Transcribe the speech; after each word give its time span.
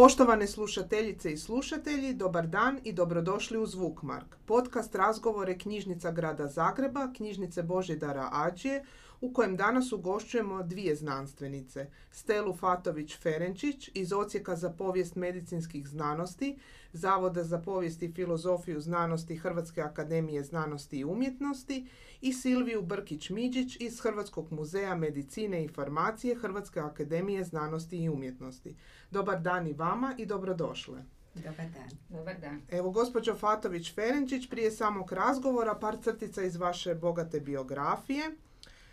Poštovane 0.00 0.46
slušateljice 0.46 1.32
i 1.32 1.36
slušatelji, 1.36 2.14
dobar 2.14 2.46
dan 2.46 2.78
i 2.84 2.92
dobrodošli 2.92 3.58
u 3.58 3.66
Zvukmark, 3.66 4.36
podcast 4.46 4.94
razgovore 4.94 5.58
knjižnica 5.58 6.10
grada 6.10 6.46
Zagreba, 6.46 7.12
knjižnice 7.16 7.62
Božidara 7.62 8.28
Ađije, 8.32 8.84
u 9.20 9.32
kojem 9.32 9.56
danas 9.56 9.92
ugošćujemo 9.92 10.62
dvije 10.62 10.96
znanstvenice, 10.96 11.86
Stelu 12.10 12.52
Fatović-Ferenčić 12.52 13.90
iz 13.94 14.12
Ocijeka 14.12 14.56
za 14.56 14.70
povijest 14.70 15.16
medicinskih 15.16 15.88
znanosti, 15.88 16.58
Zavoda 16.92 17.44
za 17.44 17.58
povijest 17.58 18.02
i 18.02 18.12
filozofiju 18.12 18.80
znanosti 18.80 19.36
Hrvatske 19.36 19.82
akademije 19.82 20.42
znanosti 20.42 20.98
i 20.98 21.04
umjetnosti 21.04 21.86
i 22.20 22.32
Silviju 22.32 22.82
Brkić-Miđić 22.82 23.76
iz 23.80 24.00
Hrvatskog 24.00 24.52
muzeja 24.52 24.96
medicine 24.96 25.64
i 25.64 25.68
farmacije 25.68 26.34
Hrvatske 26.34 26.80
akademije 26.80 27.44
znanosti 27.44 28.02
i 28.02 28.08
umjetnosti. 28.08 28.76
Dobar 29.10 29.40
dan 29.40 29.66
i 29.66 29.72
vama 29.72 30.14
i 30.18 30.26
dobrodošle. 30.26 31.04
Dobar 31.34 31.56
dan. 31.56 31.90
Dobar 32.08 32.40
dan. 32.40 32.62
Evo, 32.70 32.90
gospođo 32.90 33.34
Fatović-Ferenčić, 33.34 34.50
prije 34.50 34.70
samog 34.70 35.12
razgovora 35.12 35.74
par 35.74 35.96
crtica 36.02 36.42
iz 36.42 36.56
vaše 36.56 36.94
bogate 36.94 37.40
biografije. 37.40 38.36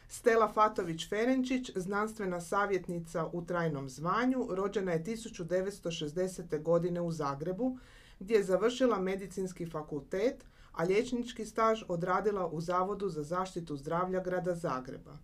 Stela 0.09 0.53
Fatović-Ferenčić, 0.55 1.71
znanstvena 1.75 2.41
savjetnica 2.41 3.29
u 3.33 3.45
trajnom 3.45 3.89
zvanju, 3.89 4.47
rođena 4.49 4.91
je 4.91 5.03
1960. 5.03 6.61
godine 6.61 7.01
u 7.01 7.11
Zagrebu, 7.11 7.77
gdje 8.19 8.35
je 8.35 8.43
završila 8.43 8.99
medicinski 8.99 9.65
fakultet, 9.65 10.45
a 10.71 10.83
liječnički 10.83 11.45
staž 11.45 11.83
odradila 11.87 12.47
u 12.47 12.61
Zavodu 12.61 13.09
za 13.09 13.23
zaštitu 13.23 13.77
zdravlja 13.77 14.19
grada 14.19 14.55
Zagreba. 14.55 15.17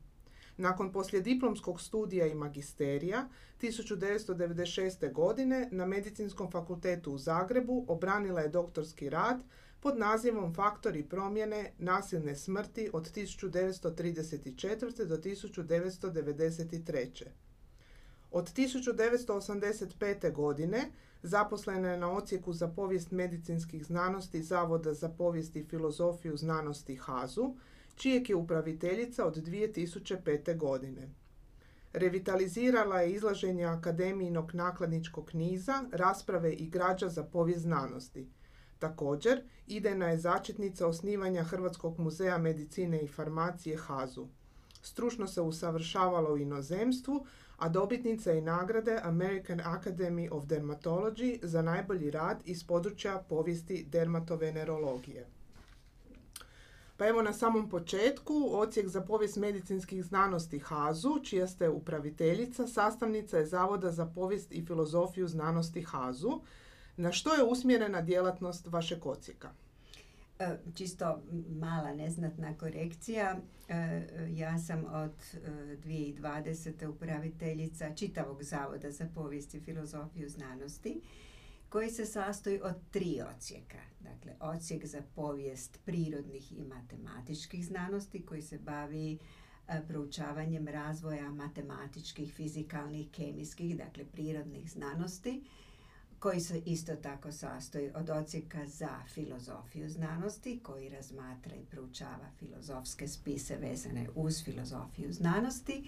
Nakon 0.57 0.91
poslijediplomskog 0.91 1.81
studija 1.81 2.27
i 2.27 2.35
magisterija 2.35 3.27
1996. 3.61 5.13
godine 5.13 5.67
na 5.71 5.85
Medicinskom 5.85 6.51
fakultetu 6.51 7.13
u 7.13 7.17
Zagrebu 7.17 7.85
obranila 7.87 8.41
je 8.41 8.49
doktorski 8.49 9.09
rad 9.09 9.43
pod 9.83 9.97
nazivom 9.97 10.53
Faktori 10.53 11.03
promjene 11.03 11.71
nasilne 11.77 12.35
smrti 12.35 12.89
od 12.93 13.11
1934. 13.11 15.05
do 15.05 15.17
1993. 15.17 17.25
Od 18.31 18.53
1985. 18.53 20.33
godine 20.33 20.91
zaposlena 21.23 21.89
je 21.89 21.97
na 21.97 22.11
ocijeku 22.11 22.53
za 22.53 22.67
povijest 22.67 23.11
medicinskih 23.11 23.85
znanosti 23.85 24.43
Zavoda 24.43 24.93
za 24.93 25.09
povijest 25.09 25.55
i 25.55 25.63
filozofiju 25.63 26.37
znanosti 26.37 26.95
HAZU, 26.95 27.55
čijeg 27.95 28.29
je 28.29 28.35
upraviteljica 28.35 29.25
od 29.25 29.37
2005. 29.37 30.57
godine. 30.57 31.09
Revitalizirala 31.93 33.01
je 33.01 33.11
izlaženje 33.11 33.65
akademijinog 33.65 34.53
nakladničkog 34.53 35.29
niza, 35.33 35.83
rasprave 35.91 36.53
i 36.53 36.69
građa 36.69 37.09
za 37.09 37.23
povijest 37.23 37.61
znanosti– 37.61 38.29
Također, 38.83 39.41
idejna 39.67 40.09
je 40.09 40.17
začetnica 40.17 40.87
osnivanja 40.87 41.43
Hrvatskog 41.43 41.99
muzeja 41.99 42.37
medicine 42.37 43.01
i 43.01 43.07
farmacije 43.07 43.77
HAZU. 43.77 44.27
Stručno 44.81 45.27
se 45.27 45.41
usavršavala 45.41 46.31
u 46.31 46.37
inozemstvu, 46.37 47.25
a 47.57 47.69
dobitnica 47.69 48.31
je 48.31 48.41
nagrade 48.41 48.99
American 49.03 49.59
Academy 49.59 50.27
of 50.31 50.43
Dermatology 50.43 51.39
za 51.41 51.61
najbolji 51.61 52.11
rad 52.11 52.41
iz 52.45 52.63
područja 52.63 53.23
povijesti 53.29 53.85
dermatovenerologije. 53.89 55.25
Pa 56.97 57.07
evo 57.07 57.21
na 57.21 57.33
samom 57.33 57.69
početku, 57.69 58.49
Ocijek 58.51 58.87
za 58.87 59.01
povijest 59.01 59.37
medicinskih 59.37 60.03
znanosti 60.03 60.59
HAZU, 60.59 61.19
čija 61.23 61.47
ste 61.47 61.69
upraviteljica, 61.69 62.67
sastavnica 62.67 63.37
je 63.37 63.45
Zavoda 63.45 63.91
za 63.91 64.05
povijest 64.05 64.51
i 64.51 64.65
filozofiju 64.65 65.27
znanosti 65.27 65.81
HAZU, 65.83 66.41
na 66.97 67.11
što 67.11 67.33
je 67.33 67.43
usmjerena 67.43 68.01
djelatnost 68.01 68.67
vašeg 68.67 69.05
ocijeka? 69.05 69.51
E, 70.39 70.57
čisto 70.75 71.21
mala 71.49 71.93
neznatna 71.93 72.57
korekcija. 72.57 73.37
E, 73.69 74.07
ja 74.29 74.59
sam 74.59 74.85
od 74.85 75.11
2020. 75.85 76.83
E, 76.83 76.87
upraviteljica 76.87 77.95
čitavog 77.95 78.43
Zavoda 78.43 78.91
za 78.91 79.07
povijest 79.15 79.53
i 79.53 79.59
filozofiju 79.59 80.29
znanosti 80.29 81.01
koji 81.69 81.89
se 81.89 82.05
sastoji 82.05 82.61
od 82.61 82.75
tri 82.91 83.21
ocijeka. 83.35 83.77
Dakle, 83.99 84.33
ocijek 84.39 84.85
za 84.85 85.01
povijest 85.15 85.79
prirodnih 85.85 86.51
i 86.51 86.63
matematičkih 86.63 87.65
znanosti 87.65 88.25
koji 88.25 88.41
se 88.41 88.57
bavi 88.57 89.17
proučavanjem 89.87 90.67
razvoja 90.67 91.31
matematičkih, 91.31 92.33
fizikalnih, 92.33 93.11
kemijskih, 93.11 93.77
dakle 93.77 94.05
prirodnih 94.05 94.71
znanosti 94.71 95.43
koji 96.23 96.39
se 96.39 96.61
isto 96.65 96.95
tako 96.95 97.31
sastoji 97.31 97.91
od 97.95 98.09
ocijeka 98.09 98.67
za 98.67 98.89
filozofiju 99.13 99.89
znanosti, 99.89 100.59
koji 100.63 100.89
razmatra 100.89 101.55
i 101.55 101.65
proučava 101.71 102.29
filozofske 102.39 103.07
spise 103.07 103.55
vezane 103.55 104.07
uz 104.15 104.43
filozofiju 104.43 105.13
znanosti 105.13 105.83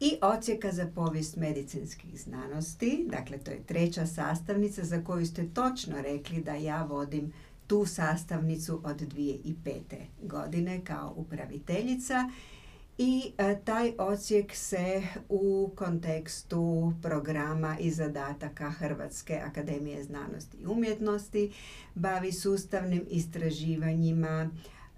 i 0.00 0.18
ocijeka 0.22 0.72
za 0.72 0.86
povijest 0.94 1.36
medicinskih 1.36 2.20
znanosti, 2.20 3.06
dakle 3.10 3.38
to 3.38 3.50
je 3.50 3.66
treća 3.66 4.06
sastavnica 4.06 4.84
za 4.84 5.04
koju 5.04 5.26
ste 5.26 5.48
točno 5.54 6.02
rekli 6.02 6.42
da 6.42 6.54
ja 6.54 6.82
vodim 6.82 7.32
tu 7.66 7.86
sastavnicu 7.86 8.80
od 8.84 9.00
2005. 9.00 9.80
godine 10.22 10.84
kao 10.84 11.14
upraviteljica 11.16 12.30
i 12.98 13.32
e, 13.38 13.58
taj 13.64 13.92
ocijek 13.98 14.54
se 14.54 15.02
u 15.28 15.70
kontekstu 15.76 16.92
programa 17.02 17.76
i 17.80 17.90
zadataka 17.90 18.70
Hrvatske 18.70 19.40
akademije 19.44 20.04
znanosti 20.04 20.56
i 20.56 20.66
umjetnosti 20.66 21.52
bavi 21.94 22.32
sustavnim 22.32 23.04
istraživanjima 23.10 24.50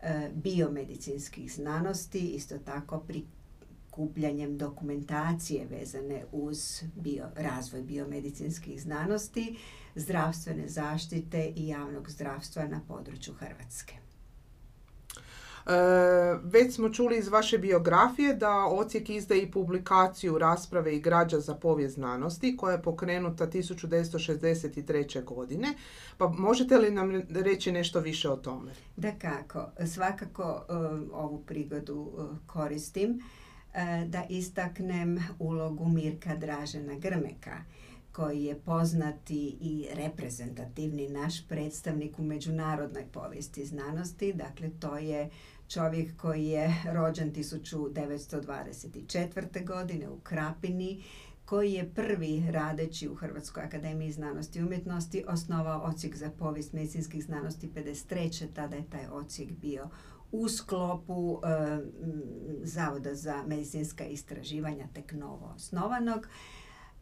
e, 0.02 0.30
biomedicinskih 0.34 1.52
znanosti, 1.52 2.18
isto 2.18 2.58
tako 2.58 3.00
prikupljanjem 3.00 4.58
dokumentacije 4.58 5.66
vezane 5.66 6.24
uz 6.32 6.82
bio, 6.96 7.26
razvoj 7.36 7.82
biomedicinskih 7.82 8.82
znanosti, 8.82 9.56
zdravstvene 9.94 10.68
zaštite 10.68 11.52
i 11.56 11.68
javnog 11.68 12.10
zdravstva 12.10 12.66
na 12.66 12.80
području 12.88 13.34
Hrvatske. 13.34 14.07
E, 15.68 15.72
već 16.44 16.74
smo 16.74 16.88
čuli 16.88 17.18
iz 17.18 17.28
vaše 17.28 17.58
biografije 17.58 18.34
da 18.34 18.66
Ocijek 18.66 19.10
izdaje 19.10 19.42
i 19.42 19.50
publikaciju 19.50 20.38
rasprave 20.38 20.96
i 20.96 21.00
građa 21.00 21.40
za 21.40 21.54
povijest 21.54 21.94
znanosti 21.94 22.56
koja 22.56 22.72
je 22.72 22.82
pokrenuta 22.82 23.46
1963. 23.46 25.24
godine. 25.24 25.68
Pa 26.18 26.28
možete 26.28 26.78
li 26.78 26.90
nam 26.90 27.22
reći 27.30 27.72
nešto 27.72 28.00
više 28.00 28.30
o 28.30 28.36
tome? 28.36 28.72
Da 28.96 29.12
kako. 29.12 29.70
Svakako 29.86 30.64
e, 30.68 30.72
ovu 31.12 31.42
prigodu 31.46 32.10
e, 32.18 32.22
koristim 32.46 33.22
da 34.06 34.24
istaknem 34.28 35.18
ulogu 35.38 35.88
Mirka 35.88 36.36
Dražena 36.36 36.94
Grmeka 36.94 37.56
koji 38.12 38.44
je 38.44 38.54
poznati 38.54 39.56
i 39.60 39.86
reprezentativni 39.94 41.08
naš 41.08 41.48
predstavnik 41.48 42.18
u 42.18 42.22
međunarodnoj 42.22 43.04
povijesti 43.12 43.66
znanosti. 43.66 44.32
Dakle, 44.32 44.70
to 44.80 44.96
je 44.96 45.30
čovjek 45.68 46.16
koji 46.16 46.46
je 46.46 46.74
rođen 46.92 47.32
1924. 47.32 49.66
godine 49.66 50.08
u 50.08 50.20
Krapini, 50.20 51.04
koji 51.44 51.72
je 51.72 51.90
prvi 51.94 52.44
radeći 52.50 53.08
u 53.08 53.14
Hrvatskoj 53.14 53.62
akademiji 53.62 54.12
znanosti 54.12 54.58
i 54.58 54.62
umjetnosti 54.62 55.24
osnovao 55.28 55.82
ocijek 55.82 56.16
za 56.16 56.30
povijest 56.30 56.72
medicinskih 56.72 57.24
znanosti 57.24 57.70
53. 57.74 58.46
Tada 58.54 58.76
je 58.76 58.90
taj 58.90 59.06
ocijek 59.06 59.50
bio 59.50 59.88
u 60.32 60.48
sklopu 60.48 61.40
e, 61.44 61.48
Zavoda 62.62 63.14
za 63.14 63.42
medicinska 63.46 64.04
istraživanja 64.04 64.86
tek 64.94 65.12
novo 65.12 65.52
osnovanog. 65.56 66.28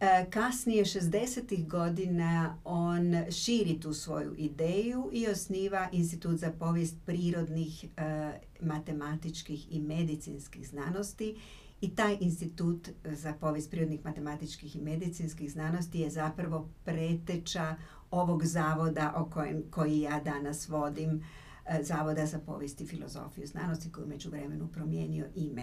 E, 0.00 0.26
kasnije, 0.31 0.84
60. 0.84 1.69
godina, 1.69 2.58
on 2.64 3.14
širi 3.31 3.81
tu 3.81 3.93
svoju 3.93 4.34
ideju 4.37 5.10
i 5.12 5.28
osniva 5.28 5.88
Institut 5.93 6.38
za 6.38 6.52
povijest 6.58 6.96
prirodnih, 7.06 7.84
e, 7.84 8.32
matematičkih 8.60 9.75
i 9.75 9.81
medicinskih 9.81 10.69
znanosti 10.69 11.37
i 11.81 11.94
taj 11.94 12.16
institut 12.20 12.88
za 13.04 13.32
povijest 13.32 13.70
prirodnih, 13.70 14.04
matematičkih 14.04 14.76
i 14.76 14.81
medicinskih 14.81 15.52
znanosti 15.52 16.00
je 16.00 16.10
zapravo 16.10 16.69
preteča 16.84 17.76
ovog 18.10 18.44
zavoda 18.44 19.12
o 19.16 19.25
kojem, 19.25 19.62
koji 19.70 20.00
ja 20.00 20.20
danas 20.20 20.69
vodim, 20.69 21.25
e, 21.66 21.82
Zavoda 21.82 22.26
za 22.26 22.38
povijest 22.38 22.81
i 22.81 22.87
filozofiju 22.87 23.46
znanosti 23.46 23.92
koji 23.92 24.04
je 24.04 24.08
među 24.08 24.31
vremenu 24.31 24.69
promijenio 24.69 25.26
ime. 25.34 25.62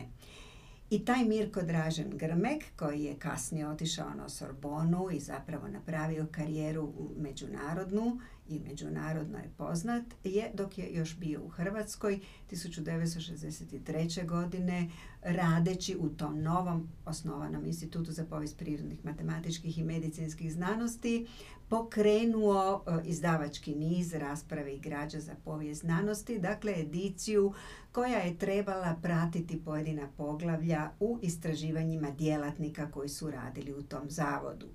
I 0.89 1.05
taj 1.05 1.25
Mirko 1.25 1.61
Dražen 1.61 2.17
Grmek, 2.17 2.63
koji 2.75 3.03
je 3.03 3.19
kasnije 3.19 3.67
otišao 3.67 4.13
na 4.13 4.29
Sorbonu 4.29 5.11
i 5.11 5.19
zapravo 5.19 5.67
napravio 5.67 6.27
karijeru 6.31 6.93
međunarodnu 7.17 8.19
i 8.47 8.59
međunarodno 8.59 9.37
je 9.37 9.51
poznat 9.57 10.03
je 10.23 10.51
dok 10.53 10.77
je 10.77 10.93
još 10.93 11.17
bio 11.17 11.41
u 11.43 11.49
Hrvatskoj 11.49 12.19
1963. 12.51 14.27
godine 14.27 14.89
radeći 15.21 15.97
u 15.99 16.09
tom 16.09 16.41
novom 16.41 16.89
osnovanom 17.05 17.65
institutu 17.65 18.11
za 18.11 18.25
povijest 18.25 18.57
prirodnih 18.57 19.05
matematičkih 19.05 19.77
i 19.77 19.83
medicinskih 19.83 20.53
znanosti 20.53 21.27
pokrenuo 21.69 22.83
e, 22.87 23.01
izdavački 23.05 23.75
niz 23.75 24.13
rasprave 24.13 24.75
i 24.75 24.79
građa 24.79 25.19
za 25.19 25.35
povijest 25.45 25.81
znanosti, 25.81 26.39
dakle 26.39 26.79
ediciju 26.79 27.53
koja 27.91 28.19
je 28.19 28.37
trebala 28.37 28.95
pratiti 29.01 29.61
pojedina 29.65 30.07
poglavlja 30.17 30.91
u 30.99 31.19
istraživanjima 31.21 32.11
djelatnika 32.11 32.91
koji 32.91 33.09
su 33.09 33.31
radili 33.31 33.73
u 33.73 33.83
tom 33.83 34.09
zavodu. 34.09 34.67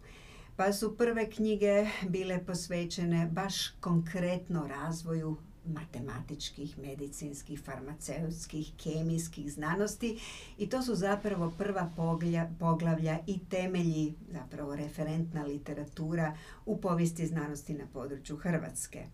Pa 0.59 0.73
su 0.73 0.97
prve 0.97 1.31
knjige 1.31 1.87
bile 2.09 2.45
posvećene 2.47 3.29
baš 3.33 3.69
konkretno 3.81 4.67
razvoju 4.67 5.37
matematičkih, 5.65 6.79
medicinskih, 6.79 7.61
farmaceutskih, 7.61 8.73
kemijskih 8.83 9.53
znanosti 9.53 10.21
i 10.59 10.69
to 10.69 10.83
su 10.83 10.95
zapravo 10.95 11.53
prva 11.59 11.91
poglavlja 12.59 13.19
i 13.27 13.39
temelji, 13.51 14.15
zapravo 14.33 14.77
referentna 14.77 15.43
literatura 15.43 16.37
u 16.67 16.81
povijesti 16.81 17.27
znanosti 17.27 17.75
na 17.75 17.87
području 17.93 18.37
Hrvatske. 18.37 19.05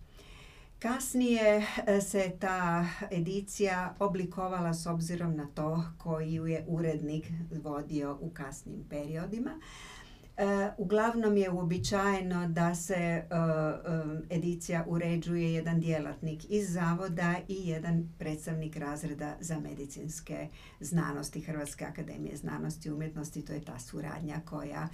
Kasnije 0.79 1.67
e, 1.87 2.00
se 2.00 2.32
ta 2.40 2.87
edicija 3.11 3.94
oblikovala 3.99 4.75
s 4.75 4.87
obzirom 4.87 5.37
na 5.37 5.47
to 5.55 5.85
koji 5.99 6.35
ju 6.35 6.47
je 6.47 6.64
urednik 6.69 7.26
vodio 7.62 8.19
u 8.20 8.31
kasnim 8.31 8.85
periodima. 8.90 9.61
E, 10.37 10.71
uglavnom 10.79 11.37
je 11.37 11.51
uobičajeno 11.51 12.49
da 12.49 12.75
se 12.75 12.95
e, 12.95 13.21
e, 13.21 13.25
edicija 14.31 14.85
uređuje 14.87 15.55
jedan 15.55 15.81
djelatnik 15.81 16.51
iz 16.51 16.73
zavoda 16.73 17.35
i 17.49 17.69
jedan 17.69 18.09
predstavnik 18.19 18.77
razreda 18.77 19.37
za 19.41 19.61
medicinske 19.61 20.49
znanosti 20.81 21.41
Hrvatske 21.41 21.85
akademije 21.85 22.37
znanosti 22.37 22.89
i 22.89 22.93
umjetnosti. 22.93 23.45
To 23.45 23.53
je 23.53 23.65
ta 23.65 23.79
suradnja 23.79 24.41
koja 24.45 24.89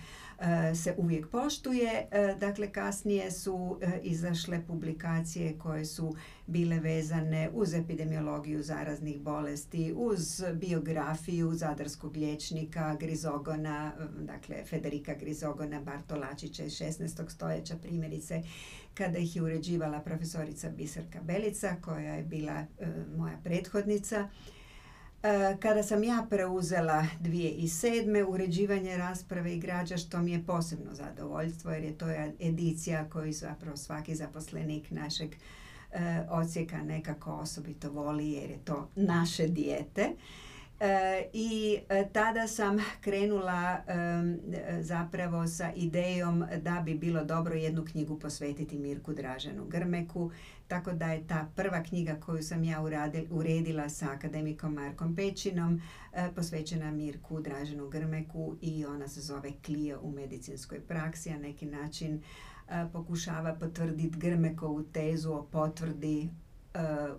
se 0.74 0.94
uvijek 0.96 1.28
poštuje. 1.28 2.08
Dakle, 2.40 2.72
kasnije 2.72 3.30
su 3.30 3.78
izašle 4.02 4.66
publikacije 4.66 5.58
koje 5.58 5.84
su 5.84 6.14
bile 6.50 6.80
vezane 6.80 7.50
uz 7.52 7.74
epidemiologiju 7.74 8.62
zaraznih 8.62 9.20
bolesti, 9.20 9.94
uz 9.96 10.42
biografiju 10.54 11.54
zadarskog 11.54 12.16
liječnika 12.16 12.96
Grizogona, 13.00 13.92
dakle 14.20 14.64
Federika 14.64 15.14
Grizogona 15.14 15.80
Bartolačića 15.80 16.64
iz 16.64 16.72
16. 16.72 17.30
stoljeća 17.30 17.76
primjerice, 17.76 18.42
kada 18.94 19.18
ih 19.18 19.36
je 19.36 19.42
uređivala 19.42 20.00
profesorica 20.00 20.70
Biserka 20.70 21.20
Belica, 21.22 21.76
koja 21.80 22.14
je 22.14 22.22
bila 22.22 22.52
e, 22.52 22.86
moja 23.16 23.36
prethodnica. 23.44 24.28
E, 25.22 25.56
kada 25.60 25.82
sam 25.82 26.04
ja 26.04 26.26
preuzela 26.30 27.06
2007. 27.22 28.24
uređivanje 28.24 28.96
rasprave 28.96 29.54
i 29.54 29.60
građa, 29.60 29.96
što 29.96 30.18
mi 30.18 30.32
je 30.32 30.44
posebno 30.46 30.94
zadovoljstvo, 30.94 31.70
jer 31.70 31.84
je 31.84 31.98
to 31.98 32.06
edicija 32.40 33.08
koju 33.08 33.32
zapravo 33.32 33.76
svaki 33.76 34.14
zaposlenik 34.14 34.90
našeg 34.90 35.30
e, 35.92 36.22
odsjeka 36.30 36.82
nekako 36.82 37.32
osobito 37.32 37.90
voli 37.90 38.32
jer 38.32 38.50
je 38.50 38.58
to 38.64 38.88
naše 38.96 39.46
dijete. 39.46 40.10
E, 40.80 41.24
I 41.32 41.78
e, 41.88 42.08
tada 42.12 42.48
sam 42.48 42.78
krenula 43.00 43.80
zapravo 44.80 45.46
sa 45.46 45.72
idejom 45.76 46.44
da 46.62 46.82
bi 46.84 46.94
bilo 46.94 47.24
dobro 47.24 47.54
jednu 47.54 47.84
knjigu 47.84 48.18
posvetiti 48.18 48.78
Mirku 48.78 49.12
Draženu 49.12 49.64
Grmeku, 49.64 50.30
tako 50.68 50.92
da 50.92 51.12
je 51.12 51.26
ta 51.26 51.48
prva 51.56 51.82
knjiga 51.82 52.16
koju 52.26 52.42
sam 52.42 52.64
ja 52.64 52.82
uredila 53.30 53.88
sa 53.88 54.12
akademikom 54.12 54.74
Markom 54.74 55.16
Pećinom 55.16 55.82
posvećena 56.34 56.90
Mirku 56.90 57.40
Draženu 57.40 57.88
Grmeku 57.88 58.56
i 58.60 58.84
ona 58.84 59.08
se 59.08 59.20
zove 59.20 59.52
Klio 59.64 60.00
u 60.02 60.10
medicinskoj 60.10 60.80
praksi, 60.80 61.30
a 61.30 61.38
neki 61.38 61.66
način 61.66 62.22
pokušava 62.92 63.54
potvrditi 63.54 64.18
Grmekovu 64.18 64.82
tezu 64.82 65.32
o 65.32 65.42
potvrdi 65.42 66.28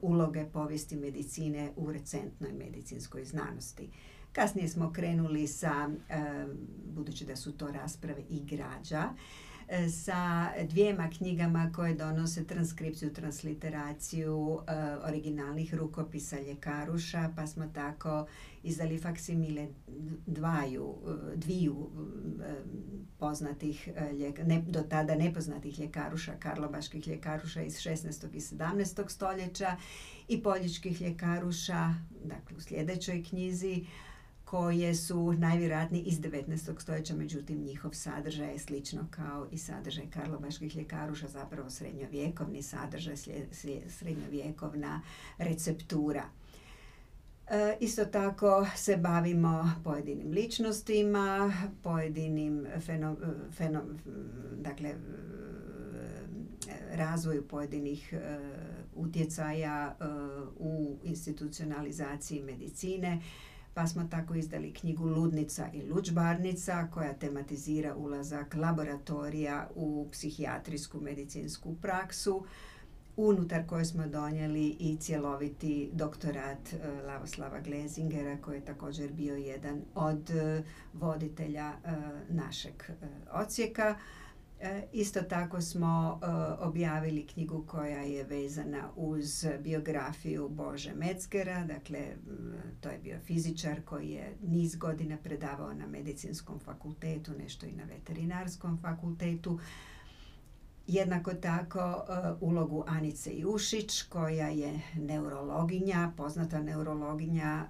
uloge 0.01 0.45
povijesti 0.45 0.95
medicine 0.95 1.71
u 1.75 1.91
recentnoj 1.91 2.53
medicinskoj 2.53 3.25
znanosti. 3.25 3.89
Kasnije 4.31 4.67
smo 4.67 4.91
krenuli 4.93 5.47
sa, 5.47 5.89
budući 6.93 7.25
da 7.25 7.35
su 7.35 7.51
to 7.51 7.71
rasprave 7.71 8.21
i 8.29 8.45
građa, 8.45 9.03
E, 9.03 9.50
sa 9.89 10.51
dvijema 10.69 11.09
knjigama 11.17 11.71
koje 11.75 11.93
donose 11.93 12.47
transkripciju, 12.47 13.13
transliteraciju 13.13 14.59
e, 14.67 14.73
originalnih 15.07 15.73
rukopisa 15.73 16.39
ljekaruša, 16.39 17.29
pa 17.35 17.47
smo 17.47 17.67
tako 17.73 18.27
izdali 18.63 18.99
faksimile 18.99 19.67
dvaju, 20.25 20.95
e, 21.07 21.35
dviju 21.35 21.89
poznatih, 23.17 23.89
ne, 24.45 24.61
do 24.67 24.81
tada 24.81 25.15
nepoznatih 25.15 25.79
ljekaruša, 25.79 26.31
karlobaških 26.39 27.07
ljekaruša 27.07 27.61
iz 27.61 27.73
16. 27.73 28.35
i 28.35 28.39
17. 28.39 29.09
stoljeća 29.09 29.77
i 30.27 30.43
poljičkih 30.43 31.01
ljekaruša, 31.01 31.93
dakle 32.25 32.57
u 32.57 32.61
sljedećoj 32.61 33.23
knjizi, 33.23 33.85
koje 34.51 34.95
su 34.95 35.33
najvjerojatnije 35.33 36.03
iz 36.03 36.19
19. 36.19 36.81
stoljeća, 36.81 37.15
međutim 37.15 37.63
njihov 37.63 37.91
sadržaj 37.93 38.51
je 38.51 38.59
slično 38.59 39.07
kao 39.11 39.47
i 39.51 39.57
sadržaj 39.57 40.09
karlovaških 40.09 40.75
ljekaruša, 40.75 41.27
zapravo 41.27 41.69
srednjovjekovni 41.69 42.61
sadržaj, 42.61 43.15
srednjovjekovna 43.87 45.01
receptura. 45.37 46.23
E, 47.47 47.77
isto 47.79 48.05
tako 48.05 48.67
se 48.75 48.97
bavimo 48.97 49.71
pojedinim 49.83 50.31
ličnostima, 50.31 51.53
pojedinim 51.83 52.67
fenom, 52.85 53.17
fenom, 53.51 53.83
dakle, 54.61 54.95
razvoju 56.91 57.47
pojedinih 57.47 58.13
e, 58.13 58.19
utjecaja 58.95 59.95
e, 59.99 60.05
u 60.59 60.97
institucionalizaciji 61.03 62.43
medicine, 62.43 63.21
pa 63.73 63.87
smo 63.87 64.03
tako 64.03 64.35
izdali 64.35 64.73
knjigu 64.73 65.05
Ludnica 65.05 65.67
i 65.73 65.81
Lučbarnica 65.89 66.87
koja 66.93 67.13
tematizira 67.13 67.95
ulazak 67.95 68.55
laboratorija 68.55 69.69
u 69.75 70.07
psihijatrijsku 70.11 71.01
medicinsku 71.01 71.75
praksu 71.81 72.45
unutar 73.17 73.65
koje 73.67 73.85
smo 73.85 74.07
donijeli 74.07 74.75
i 74.79 74.97
cjeloviti 74.97 75.89
doktorat 75.93 76.73
e, 76.73 77.01
Lavoslava 77.07 77.59
Glezingera 77.59 78.37
koji 78.41 78.55
je 78.55 78.65
također 78.65 79.11
bio 79.11 79.35
jedan 79.35 79.81
od 79.95 80.29
e, 80.29 80.63
voditelja 80.93 81.71
e, 81.71 81.91
našeg 82.29 82.73
ocijeka. 83.31 83.95
E, 84.63 84.87
isto 84.91 85.21
tako 85.21 85.61
smo 85.61 86.19
e, 86.21 86.25
objavili 86.63 87.27
knjigu 87.27 87.65
koja 87.67 88.01
je 88.01 88.23
vezana 88.23 88.89
uz 88.95 89.47
biografiju 89.59 90.49
Bože 90.49 90.93
Metzgera, 90.95 91.65
dakle 91.65 91.99
to 92.81 92.89
je 92.89 92.99
bio 92.99 93.19
fizičar 93.19 93.81
koji 93.85 94.09
je 94.09 94.35
niz 94.41 94.75
godina 94.75 95.17
predavao 95.23 95.73
na 95.73 95.87
medicinskom 95.87 96.59
fakultetu, 96.59 97.31
nešto 97.37 97.65
i 97.65 97.71
na 97.71 97.83
veterinarskom 97.83 98.77
fakultetu. 98.81 99.59
Jednako 100.87 101.33
tako 101.33 101.79
e, 101.79 102.03
ulogu 102.41 102.83
Anice 102.87 103.31
Jušić 103.37 104.01
koja 104.01 104.47
je 104.47 104.79
neurologinja, 104.95 106.11
poznata 106.17 106.61
neurologinja 106.61 107.65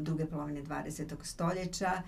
druge 0.00 0.26
polovine 0.26 0.62
20. 0.62 1.14
stoljeća 1.22 2.02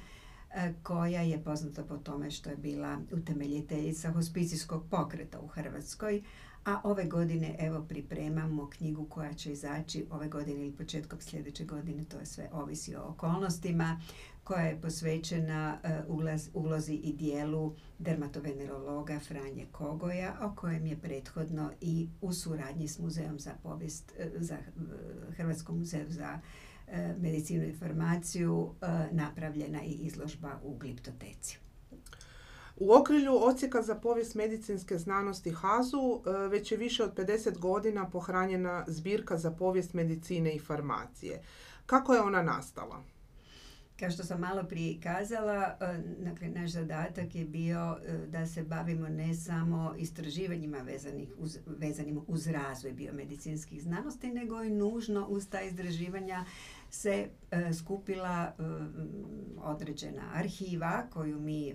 koja 0.83 1.23
je 1.23 1.45
poznata 1.45 1.85
po 1.85 1.97
tome 1.97 2.31
što 2.31 2.51
je 2.51 2.57
bila 2.57 2.99
utemeljiteljica 3.13 4.13
hospicijskog 4.13 4.85
pokreta 4.91 5.41
u 5.41 5.47
Hrvatskoj, 5.47 6.23
a 6.65 6.81
ove 6.85 7.05
godine 7.05 7.57
evo 7.59 7.85
pripremamo 7.89 8.71
knjigu 8.71 9.05
koja 9.05 9.35
će 9.35 9.53
izaći 9.53 10.07
ove 10.11 10.29
godine 10.29 10.61
ili 10.61 10.77
početkom 10.77 11.21
sljedeće 11.21 11.65
godine, 11.65 12.05
to 12.05 12.19
je 12.19 12.27
sve 12.27 12.49
ovisi 12.53 12.97
o 12.97 13.03
okolnostima, 13.03 14.01
koja 14.45 14.63
je 14.63 14.81
posvećena 14.81 15.79
e, 15.83 16.03
ulozi 16.55 16.95
i 16.95 17.13
dijelu 17.13 17.75
dermatovenerologa 17.99 19.19
Franje 19.19 19.67
Kogoja, 19.73 20.37
o 20.43 20.55
kojem 20.57 20.87
je 20.87 20.97
prethodno 20.97 21.71
i 21.81 22.09
u 22.21 22.33
suradnji 22.33 22.89
s 22.89 22.99
Muzejom 22.99 23.39
za 23.39 23.53
povijest, 23.63 24.13
e, 24.19 24.31
za 24.37 24.57
Hrvatskom 25.37 25.79
muzeju 25.79 26.07
za 26.09 26.29
E, 26.29 26.66
medicinu 27.19 27.65
i 27.65 27.73
farmaciju 27.73 28.75
e, 28.81 28.87
napravljena 29.13 29.83
i 29.83 29.91
izložba 29.91 30.61
u 30.63 30.77
gliptoteci. 30.77 31.59
U 32.77 32.93
okrilju 32.93 33.33
Ocijeka 33.43 33.83
za 33.83 33.95
povijest 33.95 34.35
medicinske 34.35 34.99
znanosti 34.99 35.51
HAZU 35.51 36.23
e, 36.27 36.49
već 36.49 36.73
je 36.73 36.79
više 36.79 37.05
od 37.05 37.15
50 37.15 37.59
godina 37.59 38.11
pohranjena 38.11 38.85
zbirka 38.87 39.37
za 39.37 39.51
povijest 39.51 39.95
medicine 39.95 40.55
i 40.55 40.59
farmacije. 40.59 41.43
Kako 41.87 42.15
je 42.15 42.21
ona 42.21 42.43
nastala? 42.43 43.03
kao 43.99 44.11
što 44.11 44.25
sam 44.25 44.41
malo 44.41 44.65
prije 44.65 45.01
kazala, 45.01 45.77
e, 45.81 45.99
dakle, 46.19 46.49
naš 46.49 46.71
zadatak 46.71 47.35
je 47.35 47.45
bio 47.45 47.99
e, 48.07 48.27
da 48.27 48.47
se 48.47 48.63
bavimo 48.63 49.09
ne 49.09 49.35
samo 49.35 49.95
istraživanjima 49.99 50.79
vezanih 50.79 51.33
uz, 51.39 51.59
vezanim 51.67 52.21
uz 52.27 52.47
razvoj 52.47 52.93
biomedicinskih 52.93 53.83
znanosti, 53.83 54.33
nego 54.33 54.63
i 54.63 54.71
nužno 54.71 55.27
uz 55.29 55.49
ta 55.49 55.63
istraživanja 55.63 56.45
se 56.91 57.29
e, 57.51 57.73
skupila 57.75 58.53
određena 59.63 60.23
arhiva 60.35 61.07
koju 61.11 61.41
mi 61.41 61.75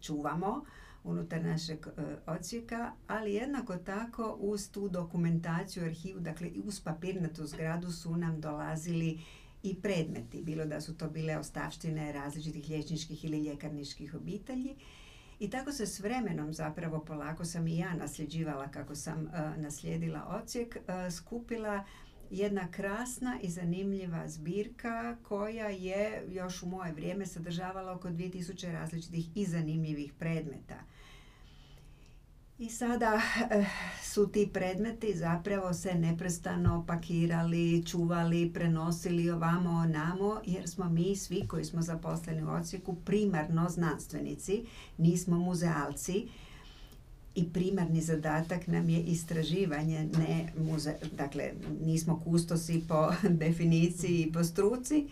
čuvamo 0.00 0.64
unutar 1.04 1.44
našeg 1.44 1.86
odsjeka, 2.26 2.92
ali 3.06 3.34
jednako 3.34 3.76
tako 3.76 4.36
uz 4.40 4.70
tu 4.70 4.88
dokumentaciju 4.88 5.84
arhivu, 5.84 6.20
dakle 6.20 6.50
uz 6.64 6.80
papirnatu 6.80 7.46
zgradu 7.46 7.92
su 7.92 8.16
nam 8.16 8.40
dolazili 8.40 9.20
i 9.62 9.80
predmeti, 9.82 10.42
bilo 10.42 10.64
da 10.64 10.80
su 10.80 10.96
to 10.96 11.10
bile 11.10 11.38
ostavštine 11.38 12.12
različitih 12.12 12.68
liječničkih 12.68 13.24
ili 13.24 13.44
ljekarničkih 13.44 14.14
obitelji. 14.14 14.76
I 15.38 15.50
tako 15.50 15.72
se 15.72 15.86
s 15.86 16.00
vremenom 16.00 16.52
zapravo 16.52 17.04
polako 17.04 17.44
sam 17.44 17.66
i 17.66 17.78
ja 17.78 17.94
nasljeđivala 17.94 18.68
kako 18.68 18.94
sam 18.94 19.22
uh, 19.22 19.62
naslijedila 19.62 20.40
ocijek, 20.42 20.76
uh, 20.76 21.14
skupila 21.14 21.84
jedna 22.30 22.70
krasna 22.70 23.38
i 23.42 23.48
zanimljiva 23.48 24.28
zbirka 24.28 25.16
koja 25.22 25.68
je 25.68 26.24
još 26.28 26.62
u 26.62 26.66
moje 26.66 26.92
vrijeme 26.92 27.26
sadržavala 27.26 27.92
oko 27.92 28.08
2000 28.08 28.72
različitih 28.72 29.28
i 29.34 29.44
zanimljivih 29.44 30.12
predmeta. 30.12 30.80
I 32.58 32.68
sada 32.68 33.20
eh, 33.50 33.64
su 34.02 34.28
ti 34.28 34.50
predmeti 34.52 35.16
zapravo 35.16 35.74
se 35.74 35.94
neprestano 35.94 36.84
pakirali, 36.86 37.86
čuvali, 37.86 38.50
prenosili 38.54 39.30
ovamo 39.30 39.70
onamo 39.70 40.40
jer 40.46 40.68
smo 40.68 40.88
mi 40.88 41.16
svi 41.16 41.46
koji 41.48 41.64
smo 41.64 41.82
zaposleni 41.82 42.42
u 42.42 42.50
odsjeku 42.50 42.96
primarno 43.04 43.68
znanstvenici, 43.68 44.64
nismo 44.98 45.38
muzealci 45.38 46.28
i 47.40 47.52
primarni 47.52 48.00
zadatak 48.00 48.66
nam 48.66 48.88
je 48.88 49.00
istraživanje, 49.00 50.08
ne 50.18 50.52
muze, 50.58 50.94
dakle 51.12 51.52
nismo 51.80 52.20
kustosi 52.24 52.82
po 52.88 53.12
definiciji 53.44 54.22
i 54.22 54.32
po 54.32 54.44
struci. 54.44 55.08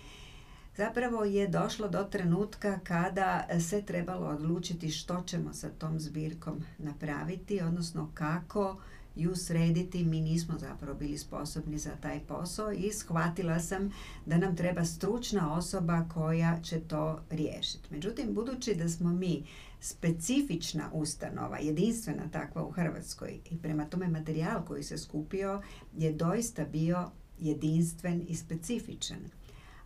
Zapravo 0.76 1.24
je 1.24 1.48
došlo 1.48 1.88
do 1.88 2.04
trenutka 2.04 2.78
kada 2.84 3.46
se 3.60 3.82
trebalo 3.82 4.26
odlučiti 4.26 4.90
što 4.90 5.22
ćemo 5.26 5.54
sa 5.54 5.68
tom 5.68 6.00
zbirkom 6.00 6.64
napraviti, 6.78 7.60
odnosno 7.60 8.10
kako 8.14 8.76
ju 9.16 9.36
srediti. 9.36 10.04
Mi 10.04 10.20
nismo 10.20 10.58
zapravo 10.58 10.98
bili 10.98 11.18
sposobni 11.18 11.78
za 11.78 11.90
taj 12.00 12.20
posao 12.20 12.72
i 12.72 12.92
shvatila 12.92 13.60
sam 13.60 13.92
da 14.26 14.38
nam 14.38 14.56
treba 14.56 14.84
stručna 14.84 15.54
osoba 15.54 16.06
koja 16.14 16.60
će 16.62 16.80
to 16.80 17.20
riješiti. 17.30 17.88
Međutim, 17.90 18.34
budući 18.34 18.74
da 18.74 18.88
smo 18.88 19.12
mi 19.12 19.44
specifična 19.80 20.90
ustanova, 20.92 21.58
jedinstvena 21.58 22.28
takva 22.32 22.64
u 22.64 22.70
Hrvatskoj 22.70 23.38
i 23.50 23.58
prema 23.58 23.84
tome 23.84 24.08
materijal 24.08 24.64
koji 24.64 24.82
se 24.82 24.98
skupio 24.98 25.62
je 25.96 26.12
doista 26.12 26.64
bio 26.64 27.10
jedinstven 27.38 28.24
i 28.28 28.36
specifičan. 28.36 29.18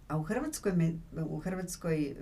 A 0.08 0.18
u 0.18 0.22
Hrvatskoj, 0.22 0.94
u 1.26 1.38
Hrvatskoj 1.38 2.02
e, 2.02 2.14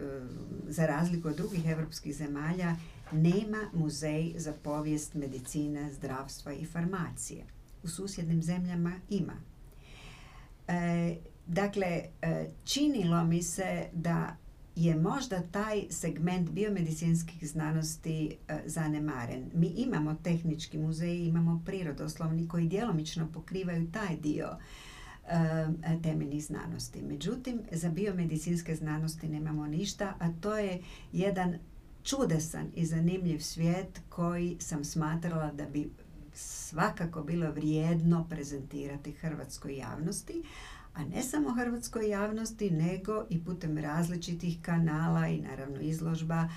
za 0.69 0.87
razliku 0.87 1.29
od 1.29 1.37
drugih 1.37 1.67
europskih 1.67 2.17
zemalja, 2.17 2.77
nema 3.13 3.71
muzej 3.73 4.35
za 4.37 4.53
povijest 4.53 5.15
medicine, 5.15 5.93
zdravstva 5.93 6.53
i 6.53 6.65
farmacije. 6.65 7.45
U 7.83 7.89
susjednim 7.89 8.43
zemljama 8.43 8.93
ima. 9.11 9.37
E, 10.69 11.17
dakle, 11.47 12.03
e, 12.23 12.51
činilo 12.65 13.25
mi 13.25 13.43
se 13.43 13.89
da 13.93 14.37
je 14.77 14.97
možda 14.97 15.43
taj 15.43 15.85
segment 15.91 16.51
biomedicinskih 16.51 17.49
znanosti 17.49 18.37
zanemaren. 18.67 19.51
Mi 19.55 19.67
imamo 19.67 20.15
tehnički 20.15 20.79
muzej, 20.79 21.27
imamo 21.27 21.63
prirodoslovni 21.67 22.49
koji 22.49 22.69
djelomično 22.69 23.29
pokrivaju 23.33 23.91
taj 23.93 24.17
dio 24.17 24.49
temeljnih 26.03 26.45
znanosti. 26.45 27.03
Međutim, 27.03 27.61
za 27.73 27.89
biomedicinske 27.89 28.75
znanosti 28.75 29.29
nemamo 29.29 29.67
ništa, 29.67 30.15
a 30.19 30.33
to 30.41 30.57
je 30.59 30.83
jedan 31.13 31.59
čudesan 32.03 32.67
i 32.75 32.87
zanimljiv 32.87 33.39
svijet 33.39 34.01
koji 34.09 34.57
sam 34.61 34.85
smatrala 34.85 35.53
da 35.53 35.67
bi 35.67 35.91
svakako 36.35 37.23
bilo 37.23 37.53
vrijedno 37.53 38.27
prezentirati 38.29 39.13
hrvatskoj 39.13 39.77
javnosti, 39.77 40.43
a 40.95 41.05
ne 41.05 41.23
samo 41.23 41.55
hrvatskoj 41.55 42.09
javnosti, 42.09 42.71
nego 42.71 43.25
i 43.31 43.45
putem 43.45 43.79
različitih 43.79 44.59
kanala 44.63 45.29
i 45.29 45.41
naravno 45.41 45.81
izložba 45.81 46.49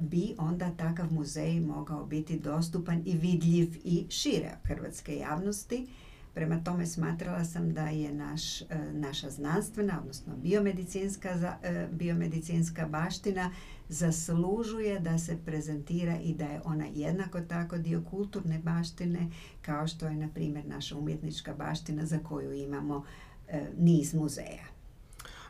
bi 0.00 0.34
onda 0.38 0.70
takav 0.76 1.12
muzej 1.12 1.60
mogao 1.60 2.04
biti 2.06 2.38
dostupan 2.38 3.02
i 3.06 3.16
vidljiv 3.16 3.76
i 3.84 4.06
šire 4.08 4.50
hrvatske 4.64 5.16
javnosti. 5.16 5.86
Prema 6.34 6.64
tome 6.64 6.86
smatrala 6.86 7.44
sam 7.44 7.74
da 7.74 7.88
je 7.88 8.12
naš, 8.12 8.62
e, 8.62 8.66
naša 8.92 9.30
znanstvena, 9.30 9.98
odnosno 10.00 10.36
biomedicinska, 10.36 11.56
e, 11.62 11.88
biomedicinska 11.92 12.88
baština 12.88 13.50
zaslužuje 13.90 15.00
da 15.00 15.18
se 15.18 15.38
prezentira 15.44 16.16
i 16.22 16.34
da 16.34 16.44
je 16.44 16.60
ona 16.64 16.86
jednako 16.94 17.40
tako 17.40 17.78
dio 17.78 18.02
kulturne 18.10 18.58
baštine 18.58 19.30
kao 19.62 19.86
što 19.86 20.06
je 20.06 20.16
na 20.16 20.28
primjer 20.34 20.66
naša 20.66 20.98
umjetnička 20.98 21.54
baština 21.54 22.06
za 22.06 22.18
koju 22.18 22.52
imamo 22.52 23.04
e, 23.48 23.66
niz 23.78 24.14
muzeja. 24.14 24.64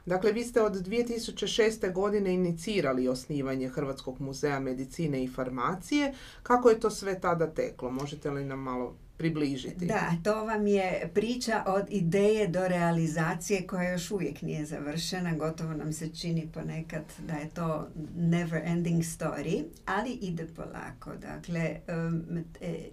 Dakle, 0.06 0.32
vi 0.32 0.44
ste 0.44 0.62
od 0.62 0.72
2006. 0.72 1.92
godine 1.92 2.34
inicirali 2.34 3.08
osnivanje 3.08 3.68
Hrvatskog 3.68 4.20
muzeja 4.20 4.60
medicine 4.60 5.24
i 5.24 5.28
farmacije. 5.28 6.14
Kako 6.42 6.70
je 6.70 6.80
to 6.80 6.90
sve 6.90 7.20
tada 7.20 7.46
teklo? 7.46 7.90
Možete 7.90 8.30
li 8.30 8.44
nam 8.44 8.58
malo 8.58 8.94
približiti. 9.20 9.86
Da, 9.86 10.12
to 10.24 10.44
vam 10.44 10.66
je 10.66 11.10
priča 11.14 11.64
od 11.66 11.86
ideje 11.90 12.48
do 12.48 12.68
realizacije 12.68 13.66
koja 13.66 13.90
još 13.90 14.10
uvijek 14.10 14.42
nije 14.42 14.66
završena. 14.66 15.34
Gotovo 15.34 15.74
nam 15.74 15.92
se 15.92 16.14
čini 16.14 16.48
ponekad 16.54 17.04
da 17.26 17.34
je 17.34 17.48
to 17.48 17.88
never 18.16 18.62
ending 18.64 19.02
story, 19.02 19.64
ali 19.86 20.12
ide 20.12 20.46
polako. 20.46 21.10
Dakle, 21.16 21.60
e, 21.60 21.80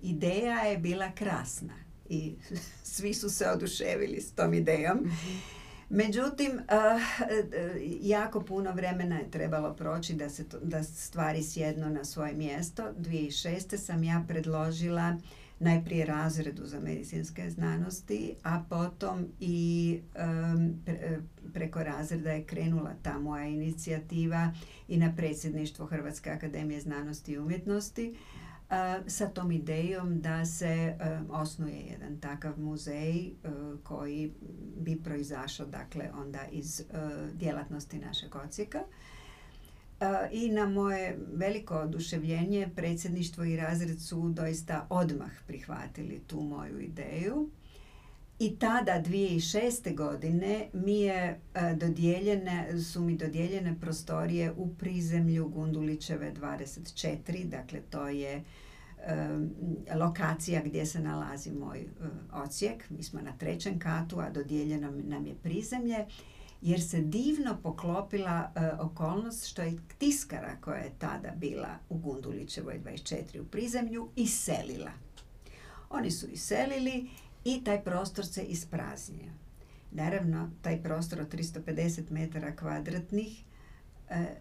ideja 0.02 0.56
je 0.56 0.78
bila 0.78 1.12
krasna 1.12 1.74
i 2.10 2.36
svi 2.96 3.14
su 3.14 3.30
se 3.30 3.50
oduševili 3.50 4.22
s 4.22 4.32
tom 4.32 4.54
idejom. 4.54 4.98
Mhm. 4.98 5.38
Međutim, 5.90 6.60
jako 8.02 8.42
puno 8.42 8.72
vremena 8.72 9.20
je 9.20 9.32
trebalo 9.32 9.74
proći 9.74 10.14
da, 10.14 10.30
se 10.30 10.46
da 10.62 10.84
stvari 10.84 11.44
sjednu 11.44 11.90
na 11.90 12.06
svoje 12.06 12.34
mjesto. 12.34 12.84
2006. 13.00 13.78
sam 13.78 14.04
ja 14.04 14.26
predložila 14.28 15.18
najprije 15.60 16.06
razredu 16.06 16.66
za 16.66 16.80
medicinske 16.80 17.50
znanosti, 17.50 18.36
a 18.44 18.64
potom 18.70 19.26
i 19.40 20.00
preko 21.54 21.84
razreda 21.84 22.32
je 22.32 22.46
krenula 22.46 22.94
ta 23.04 23.20
moja 23.20 23.46
inicijativa 23.46 24.54
i 24.88 24.98
na 24.98 25.14
predsjedništvo 25.18 25.86
Hrvatske 25.86 26.30
akademije 26.30 26.82
znanosti 26.82 27.32
i 27.32 27.40
umjetnosti 27.40 28.16
sa 29.08 29.28
tom 29.28 29.52
idejom 29.52 30.22
da 30.22 30.46
se 30.46 30.98
osnuje 31.30 31.80
jedan 31.80 32.20
takav 32.20 32.60
muzej 32.60 33.32
koji 33.84 34.34
bi 34.78 35.04
proizašao 35.04 35.66
dakle 35.66 36.10
onda 36.14 36.40
iz 36.52 36.84
djelatnosti 37.34 38.00
našeg 38.00 38.36
ocijeka. 38.36 38.80
I 40.32 40.50
na 40.50 40.70
moje 40.70 41.18
veliko 41.34 41.76
oduševljenje 41.76 42.70
predsjedništvo 42.76 43.44
i 43.44 43.58
razred 43.58 44.02
su 44.02 44.30
doista 44.30 44.88
odmah 44.90 45.32
prihvatili 45.48 46.22
tu 46.28 46.42
moju 46.42 46.80
ideju. 46.80 47.50
I 48.40 48.56
tada 48.56 49.04
2006. 49.06 49.96
godine 49.96 50.68
mi 50.74 51.00
je 51.00 51.40
dodijeljene, 51.76 52.82
su 52.82 53.02
mi 53.02 53.18
dodijeljene 53.18 53.76
prostorije 53.82 54.52
u 54.52 54.76
prizemlju 54.76 55.48
Gundulićeve 55.48 56.34
24, 56.42 57.44
dakle 57.44 57.80
to 57.90 58.08
je 58.08 58.44
lokacija 59.96 60.62
gdje 60.66 60.86
se 60.86 61.00
nalazi 61.00 61.52
moj 61.52 61.80
uh, 61.80 62.08
ocijek. 62.44 62.90
Mi 62.90 63.04
smo 63.04 63.22
na 63.22 63.32
trećem 63.38 63.80
katu, 63.80 64.20
a 64.20 64.30
dodijeljeno 64.30 64.92
nam 65.04 65.26
je 65.26 65.36
prizemlje 65.44 66.06
jer 66.62 66.82
se 66.82 67.02
divno 67.02 67.58
poklopila 67.64 68.52
e, 68.56 68.72
okolnost 68.80 69.48
što 69.48 69.62
je 69.62 69.78
tiskara 69.98 70.58
koja 70.62 70.78
je 70.78 70.92
tada 71.00 71.32
bila 71.36 71.78
u 71.90 71.98
Gundulićevoj 71.98 72.82
24 72.86 73.42
u 73.42 73.46
prizemlju 73.46 74.10
iselila. 74.16 74.92
Oni 75.90 76.12
su 76.12 76.28
iselili 76.28 77.10
i 77.46 77.64
taj 77.64 77.84
prostor 77.84 78.26
se 78.26 78.44
ispraznio. 78.44 79.32
Naravno, 79.92 80.52
taj 80.62 80.84
prostor 80.84 81.22
od 81.22 81.34
350 81.34 82.12
metara 82.12 82.56
kvadratnih 82.56 83.44
e, 84.10 84.16
e, 84.16 84.38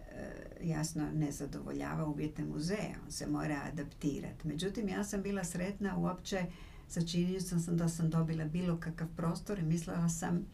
jasno 0.63 1.09
ne 1.13 1.31
zadovoljava 1.31 2.05
uvjete 2.05 2.43
muzeja, 2.43 2.95
on 3.05 3.11
se 3.11 3.27
mora 3.27 3.61
adaptirati. 3.71 4.47
Međutim, 4.47 4.89
ja 4.89 5.03
sam 5.03 5.21
bila 5.21 5.43
sretna 5.43 5.97
uopće 5.97 6.45
sa 6.87 7.01
činjenicom 7.01 7.59
da 7.67 7.89
sam 7.89 8.09
dobila 8.09 8.45
bilo 8.45 8.77
kakav 8.79 9.07
prostor 9.15 9.59
i 9.59 9.63
mislila 9.63 10.09
sam 10.09 10.45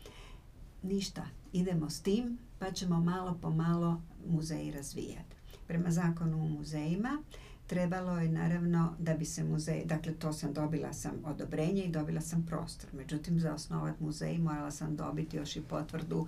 ništa, 0.84 1.26
idemo 1.54 1.90
s 1.90 2.02
tim 2.02 2.38
pa 2.60 2.72
ćemo 2.72 3.00
malo 3.00 3.38
po 3.42 3.50
malo 3.50 4.02
muzej 4.28 4.72
razvijati. 4.72 5.36
Prema 5.68 5.92
zakonu 5.92 6.44
o 6.44 6.48
muzejima 6.48 7.24
trebalo 7.68 8.18
je 8.20 8.30
naravno 8.30 8.96
da 9.00 9.14
bi 9.14 9.26
se 9.26 9.44
muzej, 9.44 9.86
dakle 9.86 10.14
to 10.14 10.34
sam 10.34 10.54
dobila 10.54 10.94
sam 10.94 11.12
odobrenje 11.26 11.84
i 11.84 11.92
dobila 11.92 12.22
sam 12.22 12.46
prostor. 12.46 12.90
Međutim, 12.94 13.40
za 13.40 13.54
osnovat 13.54 14.00
muzej 14.00 14.38
morala 14.38 14.72
sam 14.72 14.96
dobiti 14.96 15.38
još 15.38 15.56
i 15.56 15.62
potvrdu 15.62 16.28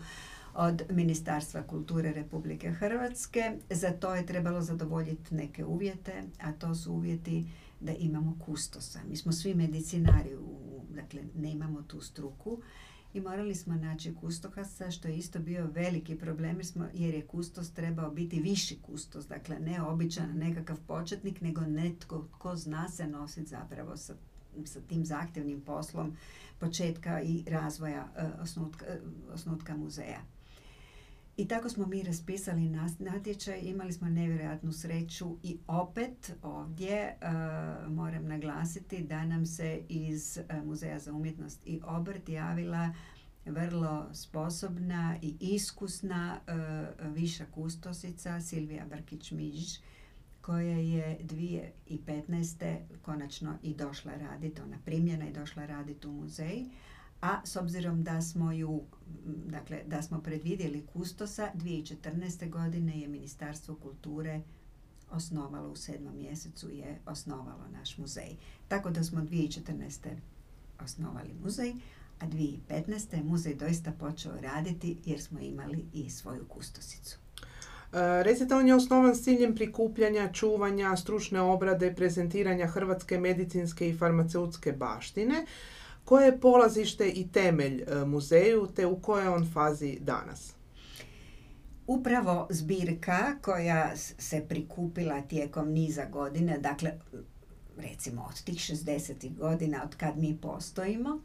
od 0.54 0.82
Ministarstva 0.90 1.64
kulture 1.64 2.14
Republike 2.14 2.72
Hrvatske. 2.72 3.58
Za 3.70 3.92
to 3.92 4.16
je 4.16 4.26
trebalo 4.26 4.62
zadovoljiti 4.62 5.36
neke 5.36 5.66
uvjete, 5.66 6.24
a 6.42 6.52
to 6.52 6.76
su 6.76 6.94
uvjeti 6.94 7.48
da 7.80 7.94
imamo 7.94 8.38
kustosa. 8.46 9.00
Mi 9.10 9.18
smo 9.18 9.32
svi 9.32 9.56
medicinari, 9.56 10.36
u, 10.36 10.82
dakle 10.96 11.22
ne 11.36 11.52
imamo 11.52 11.82
tu 11.82 12.02
struku 12.02 12.58
i 13.16 13.22
morali 13.22 13.56
smo 13.56 13.76
naći 13.76 14.16
kustokasa 14.16 14.92
što 14.92 15.08
je 15.08 15.18
isto 15.18 15.40
bio 15.40 15.68
veliki 15.68 16.16
problem 16.18 16.56
jer, 16.56 16.66
smo, 16.66 16.86
jer 16.94 17.14
je 17.14 17.28
kustos 17.28 17.72
trebao 17.72 18.12
biti 18.12 18.40
viši 18.40 18.80
kustos, 18.82 19.28
dakle 19.28 19.60
ne 19.60 19.82
običan 19.82 20.38
nekakav 20.38 20.78
početnik 20.88 21.42
nego 21.42 21.62
netko 21.62 22.28
ko 22.38 22.56
zna 22.56 22.90
se 22.90 23.08
nositi 23.08 23.50
zapravo 23.50 23.98
sa, 23.98 24.14
sa 24.66 24.82
tim 24.82 25.06
zahtjevnim 25.06 25.62
poslom 25.62 26.18
početka 26.60 27.22
i 27.22 27.44
razvoja 27.48 28.08
uh, 28.18 28.42
osnutka, 28.42 28.86
uh, 28.86 29.34
osnutka 29.34 29.78
muzeja. 29.78 30.22
I 31.38 31.48
tako 31.48 31.70
smo 31.70 31.88
mi 31.88 32.04
raspisali 32.04 32.70
natječaj, 33.00 33.60
imali 33.60 33.94
smo 33.94 34.10
nevjerojatnu 34.10 34.72
sreću 34.72 35.38
i 35.44 35.58
opet 35.68 36.32
ovdje 36.42 37.18
uh, 37.22 37.92
moram 37.92 38.28
naglasiti 38.28 39.04
da 39.04 39.26
nam 39.26 39.46
se 39.46 39.82
iz 39.90 40.38
uh, 40.38 40.66
Muzeja 40.66 41.00
za 41.00 41.14
umjetnost 41.14 41.62
i 41.66 41.82
obrt 41.86 42.30
javila 42.30 42.94
vrlo 43.46 44.10
sposobna 44.14 45.18
i 45.22 45.36
iskusna 45.40 46.40
uh, 46.48 47.14
viša 47.14 47.46
kustosica 47.46 48.42
Silvija 48.42 48.86
Brkić-Mižić 48.90 49.82
koja 50.42 50.78
je 50.78 51.20
2015. 51.22 52.78
konačno 53.02 53.58
i 53.64 53.74
došla 53.74 54.12
raditi, 54.16 54.62
ona 54.62 54.78
primljena 54.86 55.28
i 55.28 55.34
došla 55.34 55.66
raditi 55.66 56.08
u 56.08 56.12
muzej 56.12 56.66
a 57.26 57.42
s 57.46 57.56
obzirom 57.56 58.04
da 58.04 58.22
smo 58.22 58.52
ju, 58.52 58.82
dakle, 59.46 59.84
da 59.88 60.02
smo 60.02 60.22
predvidjeli 60.22 60.86
kustosa, 60.94 61.50
2014. 61.56 62.50
godine 62.50 63.00
je 63.00 63.08
Ministarstvo 63.08 63.76
kulture 63.76 64.42
osnovalo 65.12 65.70
u 65.70 65.76
sedmom 65.76 66.18
mjesecu 66.18 66.70
je 66.70 67.00
osnovalo 67.06 67.68
naš 67.74 67.98
muzej. 67.98 68.36
Tako 68.68 68.90
da 68.90 69.04
smo 69.04 69.22
2014. 69.22 70.08
osnovali 70.84 71.34
muzej, 71.44 71.74
a 72.20 72.26
2015. 72.28 73.16
je 73.16 73.24
muzej 73.24 73.56
doista 73.56 73.92
počeo 73.92 74.42
raditi 74.42 74.98
jer 75.06 75.22
smo 75.22 75.40
imali 75.40 75.86
i 75.94 76.10
svoju 76.10 76.46
kustosicu. 76.48 77.18
E, 77.94 78.24
recite, 78.24 78.56
on 78.56 78.68
je 78.68 78.76
osnovan 78.76 79.16
s 79.16 79.24
ciljem 79.24 79.56
prikupljanja, 79.56 80.32
čuvanja, 80.34 80.96
stručne 80.96 81.42
obrade, 81.42 81.96
prezentiranja 81.96 82.68
hrvatske 82.68 83.20
medicinske 83.20 83.90
i 83.90 83.98
farmaceutske 83.98 84.72
baštine. 84.72 85.46
Koje 86.06 86.26
je 86.26 86.40
polazište 86.40 87.10
i 87.10 87.28
temelj 87.28 87.82
e, 87.82 88.06
muzeju 88.06 88.68
te 88.76 88.86
u 88.86 89.00
kojoj 89.00 89.28
on 89.28 89.50
fazi 89.54 89.98
danas? 90.00 90.54
Upravo 91.88 92.48
zbirka 92.50 93.36
koja 93.42 93.98
se 93.98 94.46
prikupila 94.50 95.22
tijekom 95.22 95.70
niza 95.70 96.06
godina, 96.06 96.58
dakle 96.58 96.92
recimo 97.78 98.26
od 98.30 98.44
tih 98.44 98.58
60. 98.58 99.38
godina 99.38 99.84
od 99.84 99.96
kad 99.96 100.18
mi 100.18 100.38
postojimo, 100.42 101.20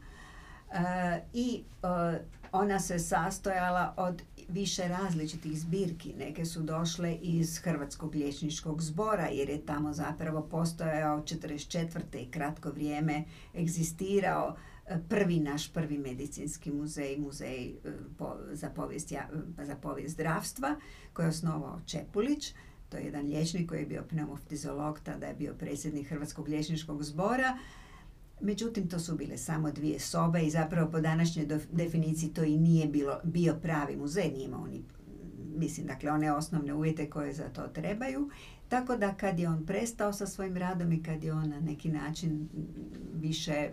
e, 0.71 1.21
i 1.33 1.63
e, 1.83 2.19
ona 2.51 2.79
se 2.79 2.99
sastojala 2.99 3.93
od 3.97 4.21
više 4.49 4.87
različitih 4.87 5.59
zbirki. 5.59 6.13
Neke 6.13 6.45
su 6.45 6.61
došle 6.61 7.15
iz 7.15 7.57
Hrvatskog 7.57 8.15
liječničkog 8.15 8.81
zbora 8.81 9.27
jer 9.27 9.49
je 9.49 9.65
tamo 9.65 9.93
zapravo 9.93 10.41
postojao 10.41 11.21
44. 11.21 11.99
i 12.13 12.31
kratko 12.31 12.69
vrijeme 12.69 13.23
egzistirao 13.55 14.55
prvi 15.09 15.39
naš 15.39 15.73
prvi 15.73 15.97
medicinski 15.97 16.71
muzej, 16.71 17.17
muzej 17.17 17.67
e, 17.69 17.73
za, 18.51 18.69
povijest, 18.69 19.13
za 19.57 19.75
povijest 19.75 20.13
zdravstva 20.13 20.75
koji 21.13 21.25
je 21.25 21.29
osnovao 21.29 21.81
Čepulić. 21.85 22.53
To 22.89 22.97
je 22.97 23.05
jedan 23.05 23.25
liječnik 23.25 23.69
koji 23.69 23.79
je 23.79 23.85
bio 23.85 24.03
pneumofizolog, 24.09 24.99
tada 24.99 25.27
je 25.27 25.33
bio 25.33 25.53
predsjednik 25.53 26.07
Hrvatskog 26.07 26.47
liječničkog 26.47 27.03
zbora. 27.03 27.57
Međutim, 28.41 28.89
to 28.89 28.99
su 28.99 29.15
bile 29.15 29.37
samo 29.37 29.71
dvije 29.71 29.99
sobe 29.99 30.41
i 30.41 30.49
zapravo 30.49 30.91
po 30.91 31.01
današnjoj 31.01 31.47
definiciji 31.71 32.29
to 32.29 32.43
i 32.43 32.57
nije 32.57 32.87
bilo, 32.87 33.19
bio 33.23 33.55
pravi 33.61 33.97
muzej, 33.97 34.31
nije 34.31 34.45
imao 34.45 34.67
ni 34.67 34.83
mislim, 35.57 35.87
dakle, 35.87 36.11
one 36.11 36.33
osnovne 36.33 36.73
uvjete 36.73 37.09
koje 37.09 37.33
za 37.33 37.49
to 37.49 37.67
trebaju. 37.67 38.29
Tako 38.71 38.97
da 38.97 39.13
kad 39.13 39.39
je 39.39 39.49
on 39.49 39.65
prestao 39.65 40.13
sa 40.13 40.27
svojim 40.27 40.57
radom 40.57 40.91
i 40.91 41.03
kad 41.03 41.23
je 41.23 41.33
on 41.33 41.49
na 41.49 41.59
neki 41.59 41.91
način 41.91 42.49
više 43.13 43.69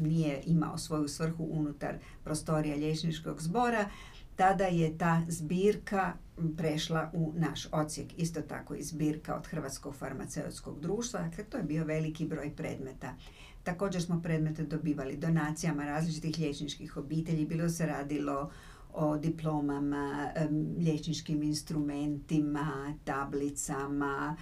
nije 0.00 0.42
imao 0.46 0.78
svoju 0.78 1.08
svrhu 1.08 1.48
unutar 1.50 1.94
prostorija 2.24 2.76
liječničkog 2.76 3.42
zbora, 3.42 3.90
tada 4.36 4.64
je 4.64 4.98
ta 4.98 5.22
zbirka 5.28 6.12
prešla 6.56 7.10
u 7.14 7.32
naš 7.36 7.68
ocijek. 7.72 8.18
Isto 8.18 8.42
tako 8.42 8.74
i 8.74 8.82
zbirka 8.82 9.36
od 9.36 9.46
Hrvatskog 9.46 9.94
farmaceutskog 9.94 10.80
društva. 10.80 11.20
Dakle, 11.20 11.44
to 11.44 11.56
je 11.56 11.62
bio 11.62 11.84
veliki 11.84 12.26
broj 12.26 12.52
predmeta. 12.56 13.14
Također 13.62 14.02
smo 14.02 14.22
predmete 14.22 14.62
dobivali 14.62 15.16
donacijama 15.16 15.84
različitih 15.84 16.38
liječničkih 16.38 16.96
obitelji. 16.96 17.46
Bilo 17.46 17.68
se 17.68 17.86
radilo 17.86 18.50
o 18.94 19.18
diplomama, 19.18 20.30
liječničkim 20.78 21.42
instrumentima, 21.42 22.94
tablicama, 23.04 24.36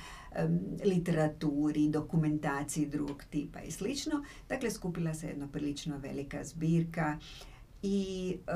literaturi, 0.84 1.88
dokumentaciji 1.88 2.86
drugog 2.86 3.24
tipa 3.30 3.60
i 3.60 3.70
slično. 3.70 4.12
Dakle, 4.48 4.70
skupila 4.70 5.14
se 5.14 5.26
jedna 5.26 5.48
prilično 5.48 5.98
velika 5.98 6.44
zbirka 6.44 7.18
i 7.82 8.38
e, 8.46 8.52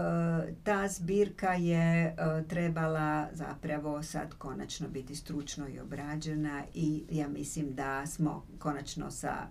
ta 0.65 0.89
zbirka 0.89 1.53
je 1.53 2.07
e, 2.07 2.15
trebala 2.49 3.29
zapravo 3.33 4.03
sad 4.03 4.35
konačno 4.35 4.89
biti 4.89 5.15
stručno 5.15 5.69
i 5.69 5.81
obrađena 5.81 6.65
i 6.75 7.05
ja 7.11 7.29
mislim 7.29 7.75
da 7.75 8.07
smo 8.07 8.47
konačno 8.59 9.11
sa 9.11 9.47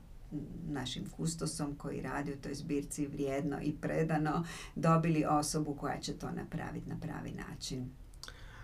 našim 0.67 1.09
kustosom 1.09 1.75
koji 1.75 2.01
radi 2.01 2.33
u 2.33 2.37
toj 2.37 2.53
zbirci 2.53 3.07
vrijedno 3.07 3.57
i 3.61 3.75
predano 3.81 4.45
dobili 4.75 5.25
osobu 5.29 5.75
koja 5.75 5.99
će 5.99 6.13
to 6.13 6.31
napraviti 6.31 6.89
na 6.89 6.95
pravi 7.01 7.31
način. 7.31 7.89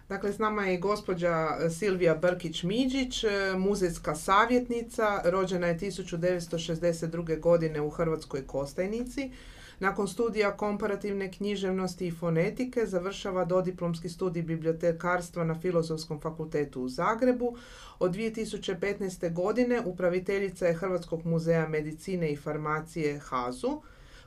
Dakle, 0.10 0.34
s 0.34 0.40
nama 0.40 0.66
je 0.66 0.78
gospođa 0.78 1.48
Silvija 1.70 2.20
Brkić-Miđić, 2.22 3.26
muzejska 3.58 4.16
savjetnica, 4.16 5.22
rođena 5.24 5.68
je 5.68 5.80
1962. 5.80 7.40
godine 7.40 7.82
u 7.82 7.90
Hrvatskoj 7.90 8.48
Kostajnici. 8.48 9.32
Nakon 9.80 10.08
studija 10.08 10.58
komparativne 10.58 11.32
književnosti 11.32 12.08
i 12.08 12.12
fonetike 12.12 12.86
završava 12.86 13.46
dodiplomski 13.46 14.10
studij 14.10 14.44
bibliotekarstva 14.44 15.44
na 15.44 15.60
Filozofskom 15.60 16.20
fakultetu 16.20 16.82
u 16.82 16.90
Zagrebu. 16.90 17.58
Od 18.00 18.16
2015. 18.16 19.34
godine 19.34 19.82
upraviteljica 19.86 20.66
je 20.66 20.74
Hrvatskog 20.74 21.26
muzeja 21.26 21.68
medicine 21.68 22.32
i 22.32 22.36
farmacije 22.36 23.20
HAZU. 23.20 23.82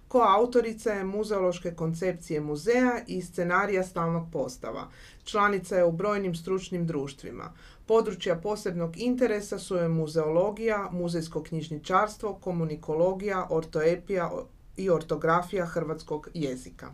Koautorica 0.08 0.92
je 0.92 1.04
muzeološke 1.04 1.74
koncepcije 1.74 2.40
muzeja 2.40 3.00
i 3.06 3.22
scenarija 3.22 3.82
stalnog 3.84 4.28
postava. 4.32 4.88
Članica 5.24 5.76
je 5.76 5.84
u 5.84 5.92
brojnim 5.92 6.34
stručnim 6.34 6.86
društvima. 6.86 7.52
Područja 7.86 8.36
posebnog 8.36 8.98
interesa 9.00 9.58
su 9.58 9.76
je 9.76 9.88
muzeologija, 9.88 10.88
muzejsko 10.92 11.42
knjižničarstvo, 11.42 12.34
komunikologija, 12.34 13.46
ortoepija, 13.50 14.30
i 14.78 14.90
ortografija 14.90 15.66
hrvatskog 15.66 16.28
jezika. 16.34 16.92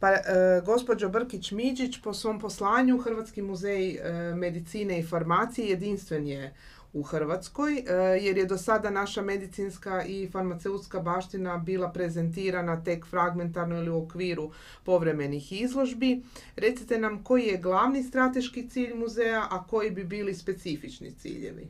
Pa, 0.00 0.10
e, 0.10 0.20
gospođo 0.66 1.08
Brkić-Miđić, 1.08 2.02
po 2.02 2.14
svom 2.14 2.40
poslanju 2.40 2.98
Hrvatski 2.98 3.42
muzej 3.42 3.94
e, 3.94 4.34
medicine 4.34 4.98
i 4.98 5.06
farmacije 5.06 5.68
jedinstven 5.68 6.26
je 6.26 6.54
u 6.92 7.02
Hrvatskoj, 7.02 7.78
e, 7.78 7.84
jer 8.22 8.38
je 8.38 8.46
do 8.46 8.58
sada 8.58 8.90
naša 8.90 9.22
medicinska 9.22 10.04
i 10.04 10.28
farmaceutska 10.32 11.00
baština 11.00 11.58
bila 11.58 11.92
prezentirana 11.92 12.84
tek 12.84 13.06
fragmentarno 13.06 13.76
ili 13.76 13.90
u 13.90 14.02
okviru 14.02 14.50
povremenih 14.84 15.52
izložbi. 15.52 16.22
Recite 16.56 16.98
nam 16.98 17.22
koji 17.22 17.46
je 17.46 17.58
glavni 17.58 18.02
strateški 18.02 18.68
cilj 18.68 18.94
muzeja, 18.94 19.46
a 19.50 19.64
koji 19.66 19.90
bi 19.90 20.04
bili 20.04 20.34
specifični 20.34 21.14
ciljevi? 21.14 21.66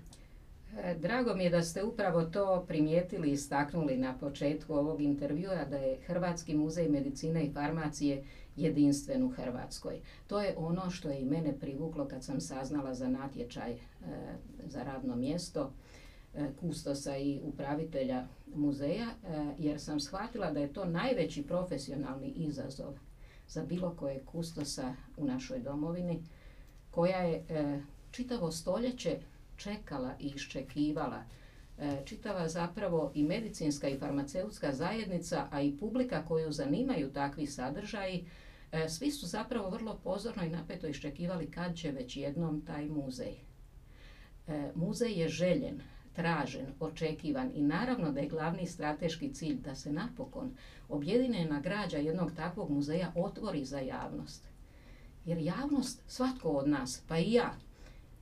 E, 0.83 0.95
drago 0.95 1.35
mi 1.35 1.45
je 1.45 1.51
da 1.51 1.63
ste 1.63 1.85
upravo 1.85 2.23
to 2.25 2.65
primijetili 2.69 3.29
i 3.29 3.33
istaknuli 3.33 3.97
na 3.97 4.19
početku 4.19 4.75
ovog 4.75 5.01
intervjua 5.01 5.65
da 5.65 5.77
je 5.77 6.01
Hrvatski 6.07 6.55
muzej 6.55 6.89
medicine 6.89 7.45
i 7.45 7.53
farmacije 7.53 8.25
jedinstven 8.57 9.23
u 9.23 9.29
Hrvatskoj. 9.29 10.01
To 10.27 10.41
je 10.41 10.55
ono 10.57 10.91
što 10.91 11.09
je 11.09 11.21
i 11.21 11.25
mene 11.25 11.59
privuklo 11.61 12.09
kad 12.09 12.25
sam 12.25 12.41
saznala 12.41 12.95
za 12.95 13.09
natječaj 13.09 13.73
e, 13.73 13.77
za 14.67 14.83
radno 14.83 15.17
mjesto 15.17 15.71
e, 16.35 16.49
kustosa 16.61 17.17
i 17.17 17.41
upravitelja 17.43 18.27
muzeja, 18.55 19.07
jer 19.59 19.81
sam 19.81 20.01
shvatila 20.01 20.51
da 20.51 20.61
je 20.61 20.73
to 20.73 20.85
najveći 20.85 21.43
profesionalni 21.43 22.29
izazov 22.29 22.95
za 23.49 23.63
bilo 23.63 23.95
koje 23.99 24.21
kustosa 24.21 24.95
u 25.17 25.25
našoj 25.25 25.59
domovini, 25.59 26.23
koja 26.91 27.19
je 27.19 27.45
čitavo 28.11 28.51
stoljeće 28.53 29.19
čekala 29.57 30.15
i 30.19 30.27
iščekivala 30.27 31.25
e, 31.79 32.03
čitava 32.05 32.49
zapravo 32.49 33.13
i 33.15 33.23
medicinska 33.23 33.89
i 33.89 33.99
farmaceutska 33.99 34.73
zajednica, 34.73 35.49
a 35.51 35.61
i 35.61 35.77
publika 35.77 36.25
koju 36.29 36.53
zanimaju 36.53 37.13
takvi 37.13 37.47
sadržaji, 37.47 38.25
e, 38.73 38.89
svi 38.89 39.11
su 39.11 39.27
zapravo 39.27 39.71
vrlo 39.71 39.99
pozorno 40.05 40.45
i 40.45 40.51
napeto 40.51 40.87
iščekivali 40.87 41.51
kad 41.51 41.77
će 41.77 41.93
već 41.93 42.17
jednom 42.17 42.61
taj 42.67 42.89
muzej. 42.89 43.35
Muzej 44.75 45.13
je 45.21 45.29
željen, 45.29 45.81
tražen, 46.15 46.67
očekivan 46.81 47.51
i 47.55 47.63
naravno 47.63 48.13
da 48.13 48.21
je 48.21 48.29
glavni 48.29 48.67
strateški 48.67 49.33
cilj 49.35 49.61
da 49.61 49.75
se 49.75 49.93
napokon 49.93 50.57
objedinjena 50.89 51.61
građa 51.61 51.99
jednog 51.99 52.33
takvog 52.33 52.71
muzeja 52.71 53.13
otvori 53.15 53.65
za 53.65 53.79
javnost. 53.79 54.49
Jer 55.25 55.39
javnost, 55.39 56.03
svatko 56.07 56.49
od 56.49 56.69
nas, 56.69 57.03
pa 57.09 57.19
i 57.19 57.33
ja, 57.33 57.55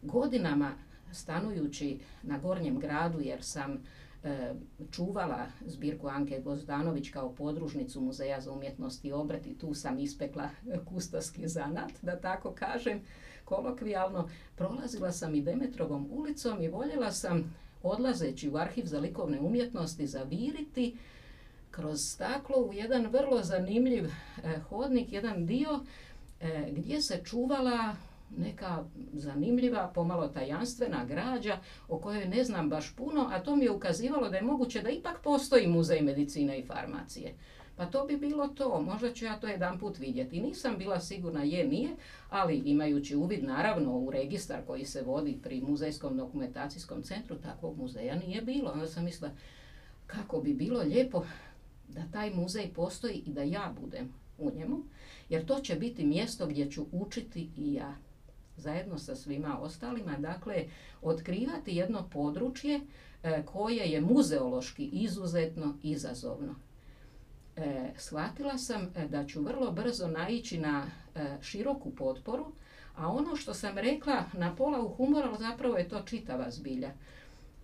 godinama 0.02 0.72
stanujući 1.12 1.98
na 2.22 2.38
Gornjem 2.38 2.78
gradu 2.78 3.20
jer 3.20 3.42
sam 3.42 3.78
e, 4.24 4.54
čuvala 4.90 5.46
zbirku 5.66 6.08
Anke 6.08 6.40
Gozdanović 6.40 7.10
kao 7.10 7.32
podružnicu 7.32 8.00
Muzeja 8.00 8.40
za 8.40 8.52
umjetnost 8.52 9.04
i 9.04 9.12
obret 9.12 9.46
i 9.46 9.58
tu 9.58 9.74
sam 9.74 9.98
ispekla 9.98 10.48
kustoski 10.88 11.48
zanat, 11.48 11.92
da 12.02 12.20
tako 12.20 12.52
kažem, 12.52 13.00
kolokvijalno. 13.44 14.28
Prolazila 14.56 15.12
sam 15.12 15.34
i 15.34 15.42
Demetrovom 15.42 16.08
ulicom 16.10 16.62
i 16.62 16.68
voljela 16.68 17.12
sam 17.12 17.54
odlazeći 17.82 18.50
u 18.50 18.56
arhiv 18.56 18.84
za 18.84 18.98
likovne 18.98 19.40
umjetnosti 19.40 20.06
zaviriti 20.06 20.96
kroz 21.70 22.00
staklo 22.00 22.56
u 22.56 22.72
jedan 22.72 23.06
vrlo 23.06 23.42
zanimljiv 23.42 24.04
e, 24.04 24.10
hodnik, 24.68 25.12
jedan 25.12 25.46
dio 25.46 25.80
e, 26.40 26.72
gdje 26.72 27.02
se 27.02 27.20
čuvala 27.24 27.96
neka 28.36 28.84
zanimljiva, 29.12 29.90
pomalo 29.94 30.28
tajanstvena 30.28 31.04
građa 31.04 31.58
o 31.88 31.98
kojoj 31.98 32.28
ne 32.28 32.44
znam 32.44 32.68
baš 32.68 32.96
puno, 32.96 33.28
a 33.32 33.42
to 33.42 33.56
mi 33.56 33.64
je 33.64 33.70
ukazivalo 33.70 34.28
da 34.28 34.36
je 34.36 34.42
moguće 34.42 34.82
da 34.82 34.90
ipak 34.90 35.22
postoji 35.22 35.66
muzej 35.66 36.02
medicine 36.02 36.58
i 36.58 36.66
farmacije. 36.66 37.34
Pa 37.76 37.86
to 37.86 38.04
bi 38.06 38.16
bilo 38.16 38.48
to, 38.48 38.82
možda 38.82 39.12
ću 39.12 39.24
ja 39.24 39.40
to 39.40 39.46
jedan 39.46 39.78
put 39.78 39.98
vidjeti. 39.98 40.40
Nisam 40.40 40.78
bila 40.78 41.00
sigurna 41.00 41.42
je, 41.42 41.68
nije, 41.68 41.90
ali 42.30 42.56
imajući 42.56 43.16
uvid 43.16 43.44
naravno 43.44 43.98
u 43.98 44.10
registar 44.10 44.60
koji 44.66 44.84
se 44.84 45.02
vodi 45.02 45.38
pri 45.42 45.60
Muzejskom 45.60 46.16
dokumentacijskom 46.16 47.02
centru, 47.02 47.36
takvog 47.36 47.78
muzeja 47.78 48.14
nije 48.14 48.42
bilo. 48.42 48.70
Onda 48.70 48.86
sam 48.86 49.04
mislila 49.04 49.32
kako 50.06 50.40
bi 50.40 50.54
bilo 50.54 50.80
lijepo 50.80 51.24
da 51.88 52.02
taj 52.12 52.30
muzej 52.30 52.68
postoji 52.74 53.22
i 53.26 53.32
da 53.32 53.42
ja 53.42 53.74
budem 53.80 54.12
u 54.38 54.50
njemu, 54.50 54.82
jer 55.28 55.46
to 55.46 55.60
će 55.60 55.74
biti 55.74 56.06
mjesto 56.06 56.46
gdje 56.46 56.70
ću 56.70 56.86
učiti 56.92 57.50
i 57.56 57.74
ja 57.74 57.96
zajedno 58.56 58.98
sa 58.98 59.16
svima 59.16 59.58
ostalima, 59.60 60.16
dakle, 60.18 60.64
otkrivati 61.02 61.76
jedno 61.76 62.08
područje 62.12 62.80
e, 63.22 63.42
koje 63.46 63.90
je 63.90 64.00
muzeološki 64.00 64.84
izuzetno 64.84 65.74
izazovno. 65.82 66.54
E, 67.56 67.90
shvatila 67.96 68.58
sam 68.58 68.82
e, 68.96 69.08
da 69.08 69.26
ću 69.26 69.42
vrlo 69.42 69.72
brzo 69.72 70.08
naići 70.08 70.58
na 70.58 70.86
e, 71.14 71.36
široku 71.40 71.90
potporu, 71.90 72.52
a 72.96 73.08
ono 73.08 73.36
što 73.36 73.54
sam 73.54 73.78
rekla 73.78 74.24
na 74.32 74.56
pola 74.56 74.80
u 74.80 74.88
humoru, 74.88 75.36
zapravo 75.38 75.76
je 75.76 75.88
to 75.88 76.02
čitava 76.02 76.50
zbilja. 76.50 76.92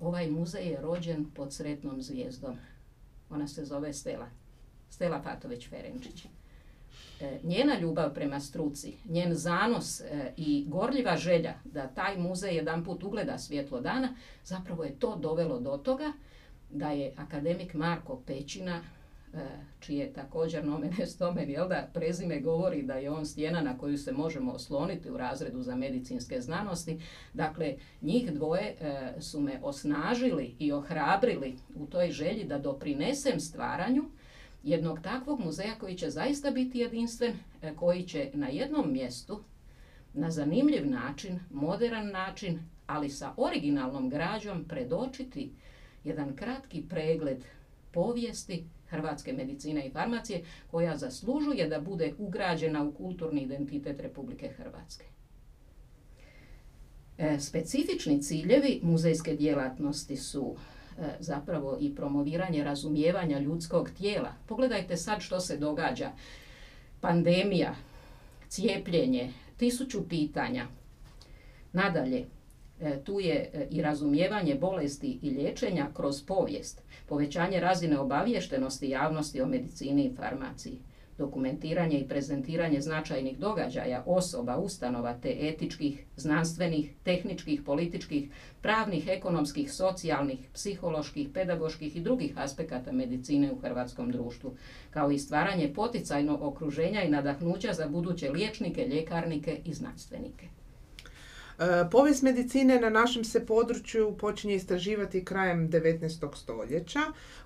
Ovaj 0.00 0.30
muzej 0.30 0.68
je 0.68 0.80
rođen 0.80 1.30
pod 1.34 1.52
sretnom 1.54 2.02
zvijezdom. 2.02 2.56
Ona 3.30 3.48
se 3.48 3.64
zove 3.64 3.92
Stela. 3.92 4.28
Stela 4.90 5.22
Fatović-Ferenčić. 5.22 6.24
E, 6.24 6.37
njena 7.42 7.78
ljubav 7.78 8.14
prema 8.14 8.40
struci, 8.40 8.96
njen 9.08 9.34
zanos 9.34 10.00
e, 10.00 10.32
i 10.36 10.64
gorljiva 10.68 11.16
želja 11.16 11.54
da 11.64 11.86
taj 11.86 12.18
muzej 12.18 12.56
jedan 12.56 12.84
put 12.84 13.04
ugleda 13.04 13.38
svjetlo 13.38 13.80
dana, 13.80 14.14
zapravo 14.44 14.84
je 14.84 14.98
to 14.98 15.16
dovelo 15.16 15.60
do 15.60 15.76
toga 15.76 16.12
da 16.70 16.90
je 16.90 17.12
akademik 17.16 17.74
Marko 17.74 18.22
Pećina 18.26 18.82
E, 19.34 19.38
čije 19.80 20.12
također 20.12 20.64
nomene 20.64 21.06
stomen, 21.06 21.50
jel 21.50 21.68
da, 21.68 21.88
prezime 21.94 22.40
govori 22.40 22.82
da 22.82 22.94
je 22.94 23.10
on 23.10 23.26
stjena 23.26 23.60
na 23.60 23.78
koju 23.78 23.98
se 23.98 24.12
možemo 24.12 24.52
osloniti 24.52 25.10
u 25.10 25.16
razredu 25.16 25.62
za 25.62 25.76
medicinske 25.76 26.40
znanosti. 26.40 27.00
Dakle, 27.34 27.74
njih 28.02 28.32
dvoje 28.32 28.76
e, 28.80 29.12
su 29.20 29.40
me 29.40 29.60
osnažili 29.62 30.54
i 30.58 30.72
ohrabrili 30.72 31.56
u 31.74 31.86
toj 31.86 32.10
želji 32.10 32.44
da 32.44 32.58
doprinesem 32.58 33.40
stvaranju 33.40 34.04
jednog 34.62 35.00
takvog 35.00 35.40
muzeja 35.40 35.74
koji 35.80 35.94
će 35.94 36.10
zaista 36.10 36.50
biti 36.50 36.78
jedinstven, 36.78 37.32
e, 37.62 37.74
koji 37.74 38.02
će 38.02 38.30
na 38.34 38.48
jednom 38.48 38.92
mjestu, 38.92 39.42
na 40.14 40.30
zanimljiv 40.30 40.90
način, 40.90 41.40
modern 41.50 42.10
način, 42.10 42.60
ali 42.86 43.10
sa 43.10 43.34
originalnom 43.36 44.10
građom 44.10 44.64
predočiti 44.64 45.50
jedan 46.04 46.36
kratki 46.36 46.82
pregled 46.88 47.44
povijesti 47.92 48.64
hrvatske 48.88 49.32
medicine 49.32 49.86
i 49.86 49.90
farmacije 49.90 50.44
koja 50.70 50.96
zaslužuje 50.96 51.68
da 51.68 51.80
bude 51.80 52.14
ugrađena 52.18 52.84
u 52.84 52.92
kulturni 52.92 53.42
identitet 53.42 54.00
Republike 54.00 54.48
Hrvatske. 54.48 55.04
E, 57.18 57.40
specifični 57.40 58.22
ciljevi 58.22 58.80
muzejske 58.82 59.36
djelatnosti 59.36 60.16
su 60.16 60.56
zapravo 61.20 61.76
i 61.80 61.94
promoviranje 61.94 62.64
razumijevanja 62.64 63.38
ljudskog 63.38 63.90
tijela. 63.90 64.32
Pogledajte 64.46 64.96
sad 64.96 65.20
što 65.20 65.40
se 65.40 65.56
događa. 65.56 66.10
Pandemija, 67.00 67.74
cijepljenje, 68.48 69.32
tisuću 69.56 70.08
pitanja. 70.08 70.66
Nadalje, 71.72 72.24
E, 72.80 73.04
tu 73.04 73.20
je 73.20 73.50
e, 73.52 73.66
i 73.70 73.82
razumijevanje 73.82 74.54
bolesti 74.54 75.18
i 75.22 75.30
liječenja 75.30 75.86
kroz 75.94 76.22
povijest, 76.22 76.82
povećanje 77.06 77.60
razine 77.60 77.98
obaviještenosti 77.98 78.88
javnosti 78.88 79.40
o 79.40 79.46
medicini 79.46 80.04
i 80.04 80.16
farmaciji, 80.16 80.78
dokumentiranje 81.18 81.98
i 81.98 82.08
prezentiranje 82.08 82.80
značajnih 82.80 83.38
događaja, 83.38 84.02
osoba, 84.06 84.56
ustanova 84.56 85.14
te 85.22 85.36
etičkih, 85.40 86.04
znanstvenih, 86.16 86.92
tehničkih, 87.02 87.62
političkih, 87.62 88.28
pravnih, 88.62 89.08
ekonomskih, 89.08 89.72
socijalnih, 89.72 90.38
psiholoških, 90.54 91.28
pedagoških 91.34 91.96
i 91.96 92.00
drugih 92.00 92.38
aspekata 92.38 92.92
medicine 92.92 93.52
u 93.52 93.58
hrvatskom 93.58 94.10
društvu, 94.10 94.56
kao 94.90 95.10
i 95.10 95.18
stvaranje 95.18 95.72
poticajnog 95.74 96.42
okruženja 96.42 97.02
i 97.02 97.10
nadahnuća 97.10 97.72
za 97.72 97.88
buduće 97.88 98.30
liječnike, 98.30 98.86
ljekarnike 98.86 99.60
i 99.64 99.74
znanstvenike. 99.74 100.48
E, 101.58 101.90
povijest 101.90 102.22
medicine 102.22 102.80
na 102.80 102.90
našem 102.90 103.24
se 103.24 103.46
području 103.46 104.16
počinje 104.16 104.54
istraživati 104.54 105.24
krajem 105.24 105.70
19. 105.70 106.36
stoljeća. 106.36 107.00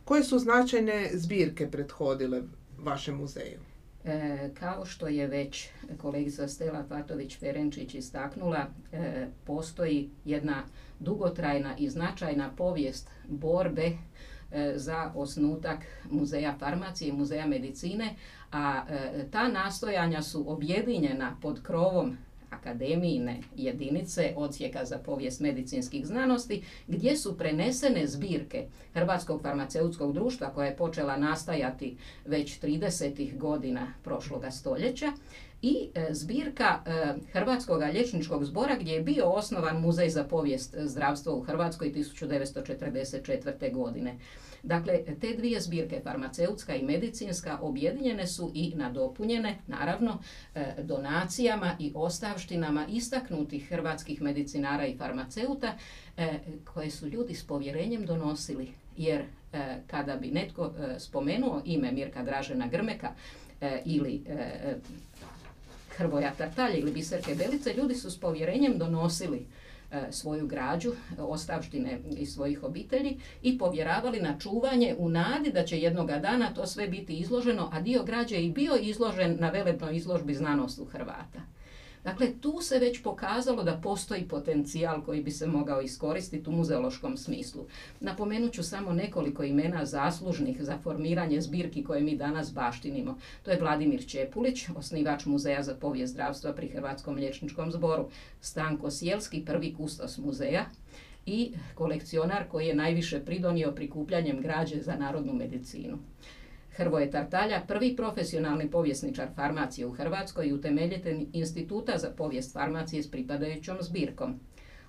Koje 0.04 0.24
su 0.24 0.38
značajne 0.38 1.10
zbirke 1.12 1.70
prethodile 1.70 2.42
vašem 2.82 3.16
muzeju? 3.16 3.58
E, 4.04 4.50
kao 4.54 4.84
što 4.84 5.08
je 5.08 5.26
već 5.26 5.68
kolegica 5.98 6.48
Stela 6.48 6.84
Fatović-Ferenčić 6.88 7.94
istaknula, 7.98 8.66
e, 8.92 9.26
postoji 9.44 10.10
jedna 10.24 10.62
dugotrajna 10.98 11.76
i 11.78 11.90
značajna 11.90 12.50
povijest 12.56 13.10
borbe 13.28 13.90
e, 14.52 14.72
za 14.76 15.12
osnutak 15.14 15.78
muzeja 16.10 16.54
farmacije 16.58 17.08
i 17.08 17.12
muzeja 17.12 17.46
medicine, 17.46 18.14
a 18.52 18.82
ta 19.30 19.48
nastojanja 19.48 20.22
su 20.22 20.52
objedinjena 20.52 21.36
pod 21.42 21.62
krovom 21.62 22.16
akademijine 22.52 23.40
jedinice 23.56 24.34
odsjeka 24.36 24.84
za 24.84 24.98
povijest 24.98 25.40
medicinskih 25.40 26.06
znanosti 26.06 26.62
gdje 26.86 27.16
su 27.16 27.38
prenesene 27.38 28.06
zbirke 28.06 28.64
Hrvatskog 28.94 29.42
farmaceutskog 29.42 30.12
društva 30.12 30.50
koja 30.50 30.66
je 30.66 30.76
počela 30.76 31.16
nastajati 31.16 31.96
već 32.26 32.60
30. 32.60 33.38
godina 33.38 33.86
prošloga 34.04 34.50
stoljeća 34.50 35.12
i 35.62 35.88
e, 35.94 36.08
zbirka 36.10 36.78
e, 36.86 37.14
Hrvatskog 37.32 37.82
liječničkog 37.92 38.44
zbora 38.44 38.76
gdje 38.80 38.92
je 38.92 39.02
bio 39.02 39.24
osnovan 39.24 39.80
Muzej 39.80 40.08
za 40.08 40.24
povijest 40.24 40.74
zdravstva 40.78 41.32
u 41.32 41.40
Hrvatskoj 41.40 41.92
1944. 41.92 43.72
godine. 43.72 44.18
Dakle, 44.62 45.04
te 45.20 45.36
dvije 45.36 45.60
zbirke, 45.60 46.00
farmaceutska 46.04 46.74
i 46.74 46.82
medicinska, 46.82 47.58
objedinjene 47.62 48.26
su 48.26 48.50
i 48.54 48.72
nadopunjene, 48.76 49.58
naravno, 49.66 50.18
e, 50.54 50.74
donacijama 50.82 51.76
i 51.78 51.92
ostavštinama 51.94 52.86
istaknutih 52.86 53.68
hrvatskih 53.68 54.22
medicinara 54.22 54.86
i 54.86 54.96
farmaceuta, 54.96 55.74
e, 56.16 56.38
koje 56.74 56.90
su 56.90 57.08
ljudi 57.08 57.34
s 57.34 57.46
povjerenjem 57.46 58.06
donosili. 58.06 58.68
Jer 58.96 59.20
e, 59.20 59.26
kada 59.86 60.16
bi 60.16 60.30
netko 60.30 60.72
spomenuo 60.98 61.62
ime 61.64 61.92
Mirka 61.92 62.22
Dražena 62.22 62.66
Grmeka 62.66 63.12
ili 63.84 64.24
Hrvoja 65.96 66.32
Tartalja 66.34 66.76
ili 66.76 66.92
Biserke 66.92 67.34
Belice, 67.34 67.74
ljudi 67.74 67.94
su 67.94 68.10
s 68.10 68.20
povjerenjem 68.20 68.78
donosili 68.78 69.46
svoju 70.10 70.46
građu, 70.46 70.92
ostavštine 71.18 71.98
iz 72.10 72.34
svojih 72.34 72.62
obitelji 72.62 73.20
i 73.42 73.58
povjeravali 73.58 74.20
na 74.20 74.38
čuvanje 74.38 74.94
u 74.98 75.08
nadi 75.08 75.52
da 75.52 75.64
će 75.64 75.80
jednoga 75.80 76.18
dana 76.18 76.54
to 76.54 76.66
sve 76.66 76.88
biti 76.88 77.16
izloženo, 77.16 77.70
a 77.72 77.80
dio 77.80 78.02
građe 78.02 78.34
je 78.34 78.44
i 78.46 78.52
bio 78.52 78.76
izložen 78.80 79.36
na 79.40 79.50
velebnoj 79.50 79.96
izložbi 79.96 80.34
znanost 80.34 80.78
u 80.78 80.84
Hrvata. 80.84 81.40
Dakle, 82.04 82.32
tu 82.40 82.60
se 82.60 82.78
već 82.78 83.02
pokazalo 83.02 83.62
da 83.62 83.80
postoji 83.82 84.28
potencijal 84.28 85.02
koji 85.02 85.22
bi 85.22 85.30
se 85.30 85.46
mogao 85.46 85.80
iskoristiti 85.80 86.50
u 86.50 86.52
muzeološkom 86.52 87.16
smislu. 87.16 87.66
Napomenut 88.00 88.52
ću 88.52 88.62
samo 88.62 88.92
nekoliko 88.92 89.44
imena 89.44 89.84
zaslužnih 89.84 90.62
za 90.62 90.78
formiranje 90.78 91.40
zbirki 91.40 91.84
koje 91.84 92.00
mi 92.00 92.16
danas 92.16 92.54
baštinimo. 92.54 93.18
To 93.42 93.50
je 93.50 93.60
Vladimir 93.60 94.06
Čepulić, 94.06 94.68
osnivač 94.76 95.26
Muzeja 95.26 95.62
za 95.62 95.74
povijest 95.74 96.12
zdravstva 96.12 96.52
pri 96.52 96.68
Hrvatskom 96.68 97.14
liječničkom 97.14 97.72
zboru, 97.72 98.08
Stanko 98.40 98.90
Sjelski, 98.90 99.44
prvi 99.44 99.74
kustos 99.74 100.18
muzeja, 100.18 100.66
i 101.26 101.52
kolekcionar 101.74 102.48
koji 102.48 102.66
je 102.66 102.74
najviše 102.74 103.24
pridonio 103.24 103.72
prikupljanjem 103.72 104.40
građe 104.40 104.82
za 104.82 104.96
narodnu 104.96 105.32
medicinu. 105.32 105.98
Hrvoje 106.76 107.10
Tartalja, 107.10 107.60
prvi 107.68 107.96
profesionalni 107.96 108.70
povjesničar 108.70 109.28
farmacije 109.36 109.86
u 109.86 109.92
Hrvatskoj 109.92 110.46
i 110.46 110.52
utemeljitelj 110.52 111.26
instituta 111.32 111.98
za 111.98 112.10
povijest 112.10 112.52
farmacije 112.52 113.02
s 113.02 113.10
pripadajućom 113.10 113.76
zbirkom. 113.80 114.40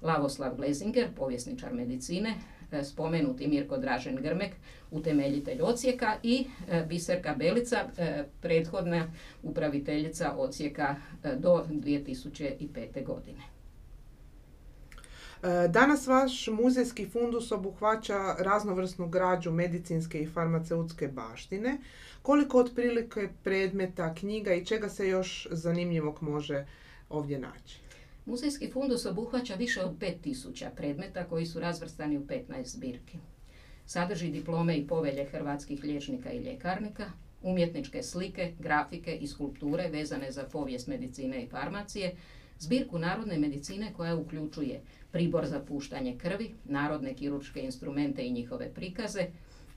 Lavoslav 0.01 0.55
Glezinger, 0.55 1.07
povjesničar 1.15 1.73
medicine, 1.73 2.35
e, 2.71 2.83
spomenuti 2.83 3.47
Mirko 3.47 3.77
Dražen 3.77 4.15
Grmek, 4.15 4.51
utemeljitelj 4.91 5.61
ocijeka 5.61 6.15
i 6.23 6.45
e, 6.69 6.85
Biserka 6.89 7.35
Belica, 7.35 7.77
e, 7.97 8.23
prethodna 8.41 9.11
upraviteljica 9.43 10.35
ocijeka 10.37 10.95
do 11.37 11.65
2005. 11.69 13.05
godine. 13.05 13.52
E, 15.43 15.67
danas 15.67 16.07
vaš 16.07 16.47
muzejski 16.47 17.05
fundus 17.05 17.51
obuhvaća 17.51 18.35
raznovrsnu 18.39 19.07
građu 19.07 19.51
medicinske 19.51 20.21
i 20.21 20.27
farmaceutske 20.27 21.07
baštine. 21.07 21.77
Koliko 22.21 22.59
otprilike 22.59 23.29
predmeta, 23.43 24.15
knjiga 24.15 24.53
i 24.53 24.65
čega 24.65 24.89
se 24.89 25.07
još 25.07 25.47
zanimljivog 25.51 26.17
može 26.21 26.65
ovdje 27.09 27.39
naći? 27.39 27.79
Muzejski 28.25 28.71
fundus 28.71 29.05
obuhvaća 29.05 29.55
više 29.55 29.81
od 29.81 29.97
5000 29.99 30.69
predmeta 30.75 31.23
koji 31.23 31.45
su 31.45 31.59
razvrstani 31.59 32.17
u 32.17 32.21
15 32.21 32.65
zbirki. 32.65 33.17
Sadrži 33.85 34.31
diplome 34.31 34.77
i 34.77 34.87
povelje 34.87 35.25
hrvatskih 35.25 35.83
liječnika 35.83 36.31
i 36.31 36.39
ljekarnika, 36.39 37.11
umjetničke 37.41 38.03
slike, 38.03 38.53
grafike 38.59 39.15
i 39.15 39.27
skulpture 39.27 39.89
vezane 39.89 40.31
za 40.31 40.43
povijest 40.43 40.87
medicine 40.87 41.43
i 41.43 41.47
farmacije, 41.47 42.15
zbirku 42.59 42.99
narodne 42.99 43.39
medicine 43.39 43.93
koja 43.93 44.15
uključuje 44.15 44.81
pribor 45.13 45.45
za 45.45 45.59
puštanje 45.59 46.17
krvi, 46.17 46.55
narodne 46.65 47.13
kiručke 47.13 47.61
instrumente 47.61 48.25
i 48.25 48.31
njihove 48.31 48.73
prikaze, 48.73 49.27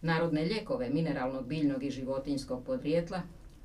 narodne 0.00 0.42
lijekove 0.42 0.90
mineralnog, 0.90 1.46
biljnog 1.46 1.84
i 1.84 1.90
životinskog 1.90 2.64
podrijetla, 2.64 3.22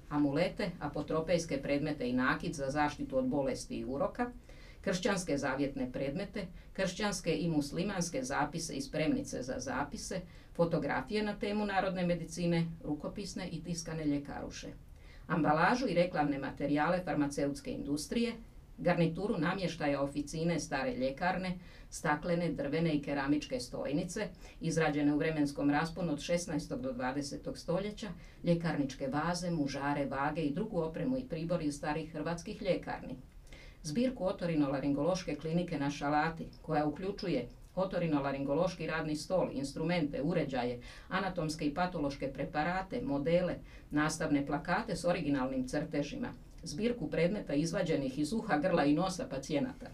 amulete, 0.09 0.71
apotropejske 0.79 1.61
predmete 1.61 2.09
i 2.09 2.13
nakid 2.13 2.53
za 2.53 2.69
zaštitu 2.69 3.17
od 3.17 3.25
bolesti 3.25 3.77
i 3.77 3.85
uroka, 3.85 4.31
kršćanske 4.81 5.37
zavjetne 5.37 5.91
predmete, 5.91 6.45
kršćanske 6.73 7.37
i 7.37 7.49
muslimanske 7.49 8.23
zapise 8.23 8.73
i 8.73 8.81
spremnice 8.81 9.41
za 9.41 9.59
zapise, 9.59 10.21
fotografije 10.55 11.23
na 11.23 11.35
temu 11.39 11.65
narodne 11.65 12.05
medicine, 12.05 12.65
rukopisne 12.83 13.47
i 13.51 13.63
tiskane 13.63 14.05
ljekaruše, 14.05 14.67
ambalažu 15.27 15.87
i 15.87 15.93
reklamne 15.93 16.39
materijale 16.39 17.01
farmaceutske 17.05 17.71
industrije, 17.71 18.33
garnituru 18.81 19.37
namještaja 19.37 20.01
oficine 20.01 20.59
stare 20.59 20.95
ljekarne, 20.95 21.57
staklene, 21.89 22.51
drvene 22.51 22.93
i 22.93 23.01
keramičke 23.01 23.59
stojnice, 23.59 24.27
izrađene 24.61 25.13
u 25.13 25.17
vremenskom 25.17 25.69
rasponu 25.69 26.13
od 26.13 26.19
16. 26.19 26.81
do 26.81 26.93
20. 26.93 27.55
stoljeća, 27.55 28.07
ljekarničke 28.43 29.07
vaze, 29.07 29.51
mužare, 29.51 30.05
vage 30.05 30.41
i 30.41 30.53
drugu 30.53 30.81
opremu 30.81 31.17
i 31.17 31.27
pribor 31.29 31.61
iz 31.61 31.75
starih 31.75 32.11
hrvatskih 32.11 32.61
ljekarni. 32.61 33.15
Zbirku 33.83 34.25
otorinolaringološke 34.25 35.35
klinike 35.35 35.79
na 35.79 35.89
Šalati, 35.89 36.47
koja 36.61 36.85
uključuje 36.85 37.47
otorinolaringološki 37.75 38.87
radni 38.87 39.15
stol, 39.15 39.49
instrumente, 39.51 40.21
uređaje, 40.21 40.81
anatomske 41.09 41.65
i 41.65 41.73
patološke 41.73 42.33
preparate, 42.33 43.01
modele, 43.01 43.55
nastavne 43.91 44.45
plakate 44.45 44.95
s 44.95 45.05
originalnim 45.05 45.67
crtežima, 45.67 46.33
zbirku 46.63 47.09
predmeta 47.09 47.53
izvađenih 47.53 48.19
iz 48.19 48.33
uha, 48.33 48.57
grla 48.57 48.85
i 48.85 48.93
nosa 48.93 49.27
pacijenata. 49.29 49.89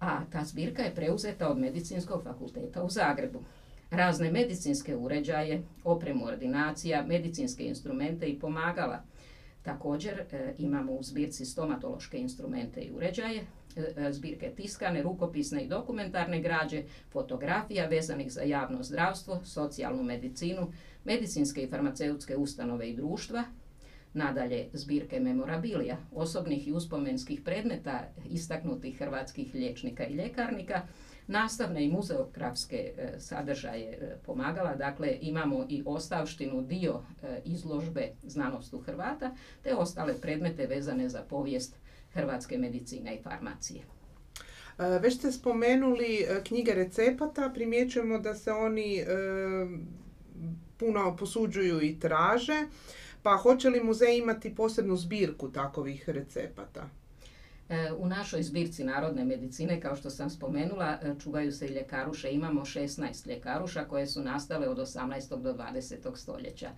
A 0.00 0.24
ta 0.32 0.44
zbirka 0.44 0.82
je 0.82 0.94
preuzeta 0.94 1.48
od 1.48 1.58
Medicinskog 1.58 2.22
fakulteta 2.22 2.82
u 2.82 2.90
Zagrebu. 2.90 3.44
Razne 3.90 4.32
medicinske 4.32 4.96
uređaje, 4.96 5.62
opremu 5.84 6.24
ordinacija, 6.24 7.04
medicinske 7.06 7.64
instrumente 7.64 8.26
i 8.26 8.38
pomagala. 8.38 9.02
Također 9.62 10.20
e, 10.32 10.54
imamo 10.58 10.92
u 10.92 11.02
zbirci 11.02 11.44
stomatološke 11.44 12.18
instrumente 12.18 12.80
i 12.80 12.92
uređaje, 12.92 13.42
e, 13.76 14.06
e, 14.06 14.12
zbirke 14.12 14.50
tiskane, 14.56 15.02
rukopisne 15.02 15.64
i 15.64 15.68
dokumentarne 15.68 16.40
građe, 16.40 16.82
fotografija 17.12 17.86
vezanih 17.86 18.32
za 18.32 18.42
javno 18.42 18.82
zdravstvo, 18.82 19.40
socijalnu 19.44 20.02
medicinu, 20.02 20.72
medicinske 21.04 21.62
i 21.62 21.68
farmaceutske 21.68 22.36
ustanove 22.36 22.90
i 22.90 22.96
društva, 22.96 23.44
Nadalje, 24.14 24.68
zbirke 24.72 25.20
memorabilija, 25.20 25.96
osobnih 26.12 26.68
i 26.68 26.72
uspomenskih 26.72 27.40
predmeta 27.44 28.08
istaknutih 28.30 28.98
hrvatskih 28.98 29.54
liječnika 29.54 30.06
i 30.06 30.14
ljekarnika, 30.14 30.82
nastavne 31.28 31.84
i 31.84 31.88
muzeografske 31.88 32.76
e, 32.76 33.20
sadržaje 33.20 33.90
e, 33.90 34.16
pomagala. 34.26 34.74
Dakle, 34.74 35.18
imamo 35.20 35.66
i 35.68 35.82
ostavštinu 35.86 36.62
dio 36.62 37.02
e, 37.22 37.40
izložbe 37.44 38.08
znanost 38.22 38.74
u 38.74 38.78
Hrvata, 38.78 39.34
te 39.62 39.74
ostale 39.74 40.14
predmete 40.20 40.66
vezane 40.66 41.08
za 41.08 41.22
povijest 41.22 41.76
hrvatske 42.12 42.58
medicine 42.58 43.14
i 43.14 43.22
farmacije. 43.22 43.82
Već 45.00 45.16
ste 45.16 45.32
spomenuli 45.32 46.26
knjige 46.44 46.74
recepata, 46.74 47.50
primjećujemo 47.54 48.18
da 48.18 48.34
se 48.34 48.52
oni 48.52 49.04
puno 50.76 51.16
posuđuju 51.16 51.82
i 51.82 51.98
traže. 52.00 52.66
Pa 53.28 53.36
hoće 53.36 53.68
li 53.68 53.84
muzej 53.84 54.18
imati 54.18 54.54
posebnu 54.54 54.96
zbirku 54.96 55.52
takovih 55.52 56.08
recepata? 56.08 56.88
E, 57.68 57.92
u 57.98 58.06
našoj 58.06 58.42
zbirci 58.42 58.84
narodne 58.84 59.24
medicine, 59.24 59.80
kao 59.80 59.96
što 59.96 60.10
sam 60.10 60.30
spomenula, 60.30 60.98
e, 61.02 61.14
čuvaju 61.22 61.52
se 61.52 61.66
i 61.66 61.72
ljekaruše. 61.72 62.32
Imamo 62.32 62.60
16 62.60 63.28
ljekaruša 63.28 63.84
koje 63.84 64.06
su 64.06 64.22
nastale 64.22 64.68
od 64.68 64.78
18. 64.78 65.42
do 65.42 65.52
20. 65.52 66.16
stoljeća. 66.16 66.70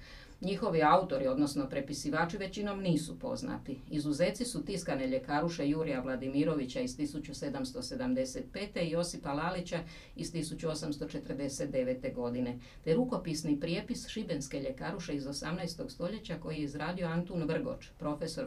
Njihovi 0.42 0.82
autori, 0.82 1.26
odnosno 1.26 1.68
prepisivači, 1.68 2.38
većinom 2.38 2.80
nisu 2.80 3.18
poznati. 3.18 3.78
Izuzeci 3.90 4.44
su 4.44 4.64
tiskane 4.64 5.06
ljekaruše 5.06 5.68
Jurija 5.68 6.00
Vladimirovića 6.00 6.80
iz 6.80 6.96
1775. 6.96 8.86
i 8.86 8.90
Josipa 8.90 9.32
Lalića 9.32 9.78
iz 10.16 10.32
1849. 10.32 12.14
godine, 12.14 12.58
te 12.84 12.94
rukopisni 12.94 13.60
prijepis 13.60 14.08
Šibenske 14.08 14.60
ljekaruše 14.60 15.14
iz 15.14 15.24
18. 15.24 15.90
stoljeća 15.90 16.38
koji 16.42 16.56
je 16.56 16.62
izradio 16.62 17.06
Antun 17.06 17.42
Vrgoč, 17.42 17.88
profesor 17.98 18.46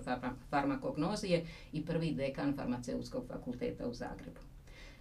farmakognozije 0.49 1.45
i 1.73 1.85
prvi 1.85 2.13
dekan 2.13 2.55
farmaceutskog 2.55 3.27
fakulteta 3.27 3.87
u 3.87 3.93
Zagrebu. 3.93 4.52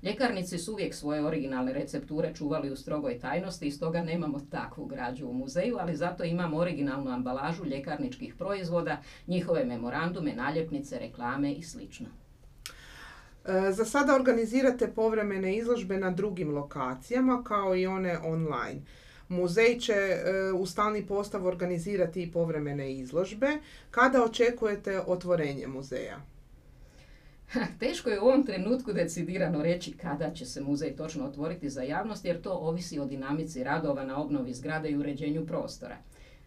Ljekarnici 0.03 0.59
su 0.59 0.73
uvijek 0.73 0.95
svoje 0.95 1.27
originalne 1.27 1.73
recepture 1.73 2.35
čuvali 2.35 2.71
u 2.71 2.77
strogoj 2.77 3.19
tajnosti 3.19 3.67
i 3.67 3.71
stoga 3.71 4.03
nemamo 4.03 4.41
takvu 4.51 4.85
građu 4.85 5.29
u 5.29 5.33
muzeju, 5.33 5.77
ali 5.81 5.97
zato 5.97 6.25
imamo 6.25 6.57
originalnu 6.57 7.11
ambalažu 7.11 7.65
ljekarničkih 7.65 8.35
proizvoda, 8.35 9.03
njihove 9.27 9.65
memorandume, 9.65 10.35
naljepnice, 10.35 10.99
reklame 10.99 11.53
i 11.53 11.63
sl. 11.63 11.81
E, 13.45 13.73
za 13.73 13.85
sada 13.85 14.15
organizirate 14.15 14.89
povremene 14.89 15.57
izložbe 15.57 15.97
na 15.97 16.11
drugim 16.11 16.55
lokacijama 16.55 17.45
kao 17.45 17.77
i 17.77 17.87
one 17.87 18.19
online. 18.19 18.83
Muzej 19.29 19.79
će 19.79 19.93
e, 19.93 20.53
u 20.53 20.67
stalni 20.67 21.07
postav 21.07 21.47
organizirati 21.47 22.23
i 22.23 22.33
povremene 22.33 22.95
izložbe. 22.95 23.49
Kada 23.91 24.25
očekujete 24.25 25.01
otvorenje 25.07 25.67
muzeja? 25.67 26.21
Teško 27.81 28.11
je 28.11 28.21
u 28.21 28.25
ovom 28.25 28.47
trenutku 28.47 28.93
decidirano 28.93 29.63
reći 29.63 29.93
kada 29.93 30.31
će 30.31 30.47
se 30.47 30.61
muzej 30.61 30.97
točno 30.97 31.25
otvoriti 31.25 31.71
za 31.71 31.83
javnost 31.83 32.25
jer 32.25 32.41
to 32.41 32.53
ovisi 32.53 32.99
o 32.99 33.05
dinamici 33.05 33.65
radova 33.65 34.05
na 34.05 34.23
obnovi 34.23 34.55
zgrade 34.55 34.91
i 34.91 34.97
uređenju 34.97 35.47
prostora. 35.47 35.97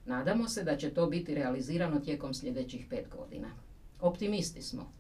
Nadamo 0.06 0.48
se 0.48 0.64
da 0.64 0.78
će 0.78 0.90
to 0.90 1.08
biti 1.08 1.36
realizirano 1.36 2.00
tijekom 2.00 2.34
sljedećih 2.34 2.86
pet 2.90 3.06
godina. 3.18 3.48
Optimisti 4.02 4.62
smo. 4.62 4.92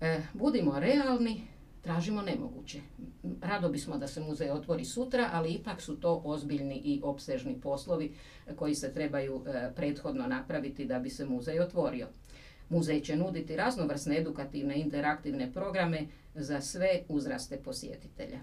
E, 0.00 0.20
budimo 0.34 0.80
realni, 0.80 1.42
tražimo 1.82 2.22
nemoguće. 2.22 2.80
Rado 3.40 3.68
bismo 3.68 3.98
da 3.98 4.06
se 4.06 4.20
muzej 4.20 4.50
otvori 4.50 4.84
sutra, 4.84 5.30
ali 5.32 5.52
ipak 5.52 5.80
su 5.80 5.96
to 5.96 6.22
ozbiljni 6.24 6.74
i 6.84 7.00
opsežni 7.04 7.60
poslovi 7.60 8.14
koji 8.56 8.74
se 8.74 8.92
trebaju 8.92 9.42
e, 9.46 9.70
prethodno 9.76 10.26
napraviti 10.26 10.84
da 10.84 10.98
bi 10.98 11.10
se 11.10 11.26
muzej 11.26 11.60
otvorio. 11.60 12.06
Muzej 12.70 13.00
će 13.00 13.16
nuditi 13.16 13.56
raznovrsne 13.56 14.18
edukativne 14.18 14.80
interaktivne 14.80 15.52
programe 15.52 16.06
za 16.34 16.60
sve 16.60 17.00
uzraste 17.08 17.56
posjetitelja. 17.56 18.40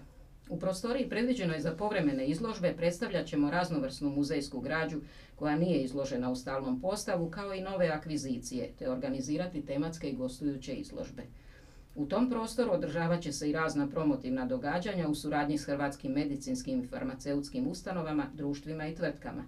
U 0.48 0.58
prostoriji 0.58 1.08
predviđenoj 1.08 1.60
za 1.60 1.72
povremene 1.72 2.26
izložbe 2.26 2.74
predstavljat 2.76 3.26
ćemo 3.26 3.50
raznovrsnu 3.50 4.10
muzejsku 4.10 4.60
građu 4.60 5.00
koja 5.36 5.56
nije 5.56 5.82
izložena 5.82 6.30
u 6.30 6.36
stalnom 6.36 6.80
postavu, 6.80 7.30
kao 7.30 7.54
i 7.54 7.60
nove 7.60 7.88
akvizicije, 7.88 8.70
te 8.78 8.90
organizirati 8.90 9.66
tematske 9.66 10.10
i 10.10 10.16
gostujuće 10.16 10.74
izložbe. 10.74 11.22
U 11.94 12.06
tom 12.06 12.30
prostoru 12.30 12.72
održavat 12.72 13.22
će 13.22 13.32
se 13.32 13.50
i 13.50 13.52
razna 13.52 13.88
promotivna 13.88 14.46
događanja 14.46 15.08
u 15.08 15.14
suradnji 15.14 15.58
s 15.58 15.66
hrvatskim 15.66 16.12
medicinskim 16.12 16.82
i 16.82 16.86
farmaceutskim 16.86 17.68
ustanovama, 17.68 18.26
društvima 18.34 18.86
i 18.88 18.94
tvrtkama. 18.94 19.44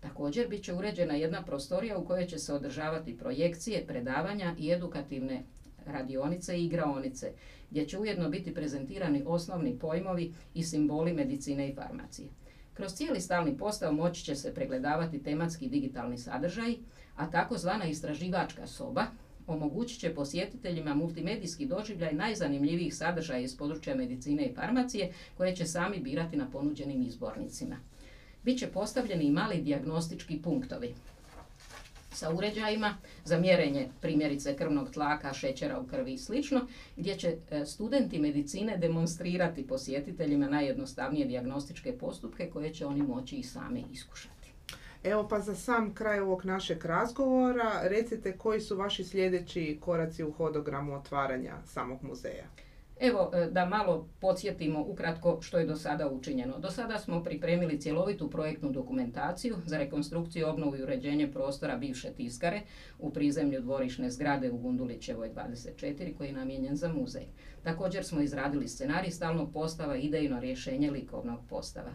Također 0.00 0.48
bit 0.48 0.64
će 0.64 0.74
uređena 0.74 1.14
jedna 1.14 1.42
prostorija 1.42 1.98
u 1.98 2.04
kojoj 2.04 2.26
će 2.26 2.38
se 2.38 2.54
održavati 2.54 3.16
projekcije, 3.16 3.86
predavanja 3.86 4.54
i 4.58 4.70
edukativne 4.72 5.42
radionice 5.86 6.58
i 6.58 6.64
igraonice, 6.64 7.32
gdje 7.70 7.86
će 7.86 7.98
ujedno 7.98 8.28
biti 8.28 8.54
prezentirani 8.54 9.22
osnovni 9.26 9.78
pojmovi 9.78 10.34
i 10.54 10.62
simboli 10.62 11.12
medicine 11.12 11.68
i 11.68 11.74
farmacije. 11.74 12.28
Kroz 12.74 12.94
cijeli 12.94 13.20
stalni 13.20 13.56
postav 13.56 13.92
moći 13.92 14.24
će 14.24 14.34
se 14.34 14.54
pregledavati 14.54 15.22
tematski 15.22 15.68
digitalni 15.68 16.18
sadržaj, 16.18 16.74
a 17.16 17.30
takozvana 17.30 17.84
istraživačka 17.84 18.66
soba 18.66 19.06
omogućit 19.46 20.00
će 20.00 20.14
posjetiteljima 20.14 20.94
multimedijski 20.94 21.66
doživljaj 21.66 22.12
najzanimljivijih 22.12 22.94
sadržaja 22.94 23.40
iz 23.40 23.56
područja 23.56 23.94
medicine 23.94 24.46
i 24.46 24.54
farmacije 24.54 25.12
koje 25.36 25.56
će 25.56 25.66
sami 25.66 26.00
birati 26.00 26.36
na 26.36 26.50
ponuđenim 26.50 27.02
izbornicima. 27.02 27.76
Biće 28.48 28.66
postavljeni 28.66 29.24
i 29.24 29.30
mali 29.30 29.62
dijagnostički 29.62 30.42
punktovi 30.42 30.94
sa 32.12 32.34
uređajima 32.34 32.96
za 33.24 33.38
mjerenje 33.38 33.88
primjerice 34.00 34.56
krvnog 34.56 34.90
tlaka, 34.90 35.32
šećera 35.32 35.80
u 35.80 35.86
krvi 35.86 36.12
i 36.12 36.18
sl. 36.18 36.34
gdje 36.96 37.16
će 37.16 37.36
e, 37.50 37.66
studenti 37.66 38.18
medicine 38.18 38.76
demonstrirati 38.76 39.66
posjetiteljima 39.66 40.48
najjednostavnije 40.48 41.26
dijagnostičke 41.26 41.98
postupke 41.98 42.50
koje 42.50 42.74
će 42.74 42.86
oni 42.86 43.02
moći 43.02 43.36
i 43.36 43.42
sami 43.42 43.84
iskušati. 43.92 44.52
Evo 45.04 45.28
pa 45.28 45.40
za 45.40 45.54
sam 45.54 45.94
kraj 45.94 46.20
ovog 46.20 46.44
našeg 46.44 46.84
razgovora 46.84 47.80
recite 47.82 48.36
koji 48.36 48.60
su 48.60 48.76
vaši 48.76 49.04
sljedeći 49.04 49.78
koraci 49.80 50.24
u 50.24 50.32
hodogramu 50.32 50.94
otvaranja 50.94 51.54
samog 51.66 51.98
muzeja. 52.02 52.46
Evo 53.00 53.30
e, 53.34 53.50
da 53.50 53.64
malo 53.66 54.08
podsjetimo 54.20 54.84
ukratko 54.88 55.38
što 55.40 55.58
je 55.58 55.66
do 55.66 55.76
sada 55.76 56.08
učinjeno. 56.08 56.58
Do 56.58 56.70
sada 56.70 56.98
smo 56.98 57.22
pripremili 57.22 57.80
cjelovitu 57.80 58.30
projektnu 58.30 58.70
dokumentaciju 58.70 59.56
za 59.66 59.78
rekonstrukciju, 59.78 60.48
obnovu 60.48 60.76
i 60.76 60.82
uređenje 60.82 61.32
prostora 61.32 61.76
bivše 61.76 62.12
tiskare 62.12 62.60
u 62.98 63.10
prizemlju 63.10 63.60
dvorišne 63.60 64.10
zgrade 64.10 64.50
u 64.50 64.58
Gundulićevoj 64.58 65.30
24 65.34 66.16
koji 66.16 66.28
je 66.28 66.32
namijenjen 66.32 66.76
za 66.76 66.92
muzej. 66.92 67.26
Također 67.62 68.04
smo 68.04 68.20
izradili 68.20 68.68
scenarij 68.68 69.10
stalnog 69.10 69.52
postava 69.52 69.96
i 69.96 70.02
idejno 70.02 70.40
rješenje 70.40 70.90
likovnog 70.90 71.40
postava. 71.48 71.90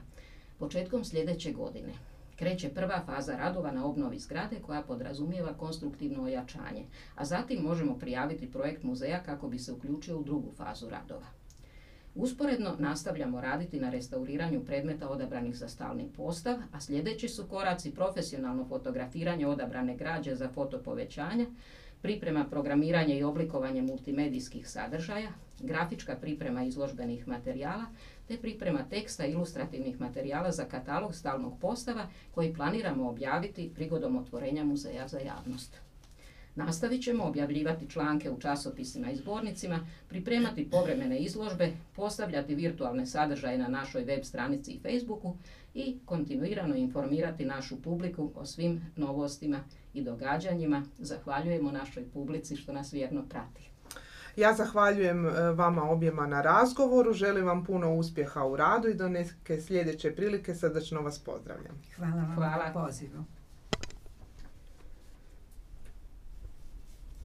Početkom 0.59 1.05
sljedeće 1.05 1.51
godine 1.51 2.12
kreće 2.35 2.69
prva 2.69 3.01
faza 3.05 3.37
radova 3.37 3.71
na 3.71 3.85
obnovi 3.85 4.19
zgrade 4.19 4.55
koja 4.65 4.81
podrazumijeva 4.81 5.53
konstruktivno 5.53 6.23
ojačanje, 6.23 6.85
a 7.15 7.25
zatim 7.25 7.63
možemo 7.63 7.97
prijaviti 7.99 8.51
projekt 8.51 8.83
muzeja 8.83 9.23
kako 9.23 9.47
bi 9.47 9.59
se 9.59 9.73
uključio 9.73 10.19
u 10.19 10.23
drugu 10.23 10.51
fazu 10.51 10.89
radova. 10.89 11.27
Usporedno 12.15 12.75
nastavljamo 12.79 13.41
raditi 13.41 13.79
na 13.79 13.89
restauriranju 13.89 14.65
predmeta 14.65 15.09
odabranih 15.09 15.55
za 15.57 15.67
stalni 15.67 16.09
postav, 16.17 16.57
a 16.71 16.79
sljedeći 16.79 17.29
su 17.29 17.43
koraci 17.47 17.91
profesionalno 17.91 18.65
fotografiranje 18.65 19.47
odabrane 19.47 19.95
građe 19.95 20.35
za 20.35 20.49
fotopovećanja, 20.49 21.45
priprema 22.01 22.45
programiranja 22.49 23.15
i 23.15 23.23
oblikovanje 23.23 23.81
multimedijskih 23.81 24.69
sadržaja, 24.69 25.29
grafička 25.59 26.15
priprema 26.15 26.63
izložbenih 26.63 27.27
materijala, 27.27 27.85
te 28.27 28.37
priprema 28.37 28.85
teksta 28.89 29.25
ilustrativnih 29.25 30.01
materijala 30.01 30.51
za 30.51 30.65
katalog 30.65 31.15
stalnog 31.15 31.59
postava 31.59 32.07
koji 32.31 32.53
planiramo 32.53 33.09
objaviti 33.09 33.71
prigodom 33.75 34.17
otvorenja 34.17 34.63
muzeja 34.63 35.07
za 35.07 35.19
javnost. 35.19 35.77
Nastavit 36.55 37.03
ćemo 37.03 37.23
objavljivati 37.23 37.89
članke 37.89 38.31
u 38.31 38.39
časopisima 38.39 39.11
i 39.11 39.15
zbornicima, 39.15 39.87
pripremati 40.09 40.69
povremene 40.69 41.19
izložbe, 41.19 41.71
postavljati 41.95 42.55
virtualne 42.55 43.05
sadržaje 43.05 43.57
na 43.57 43.67
našoj 43.67 44.03
web 44.03 44.23
stranici 44.23 44.71
i 44.71 44.79
Facebooku 44.79 45.35
i 45.73 45.97
kontinuirano 46.05 46.75
informirati 46.75 47.45
našu 47.45 47.81
publiku 47.81 48.31
o 48.35 48.45
svim 48.45 48.81
novostima 48.95 49.59
i 49.93 50.01
događanjima. 50.01 50.83
Zahvaljujemo 50.97 51.71
našoj 51.71 52.03
publici 52.13 52.55
što 52.55 52.73
nas 52.73 52.93
vjerno 52.93 53.25
prati. 53.29 53.72
Ja 54.35 54.53
zahvaljujem 54.53 55.25
e, 55.25 55.51
vama 55.51 55.89
objema 55.89 56.27
na 56.27 56.41
razgovoru, 56.41 57.13
želim 57.13 57.45
vam 57.45 57.65
puno 57.65 57.93
uspjeha 57.93 58.45
u 58.45 58.55
radu 58.55 58.87
i 58.87 58.93
do 58.93 59.09
neke 59.09 59.61
sljedeće 59.61 60.15
prilike 60.15 60.55
srdačno 60.55 61.01
vas 61.01 61.19
pozdravljam. 61.19 61.81
Hvala 61.95 62.15
vam 62.15 62.35
Hvala. 62.35 62.71
pozivu. 62.73 63.23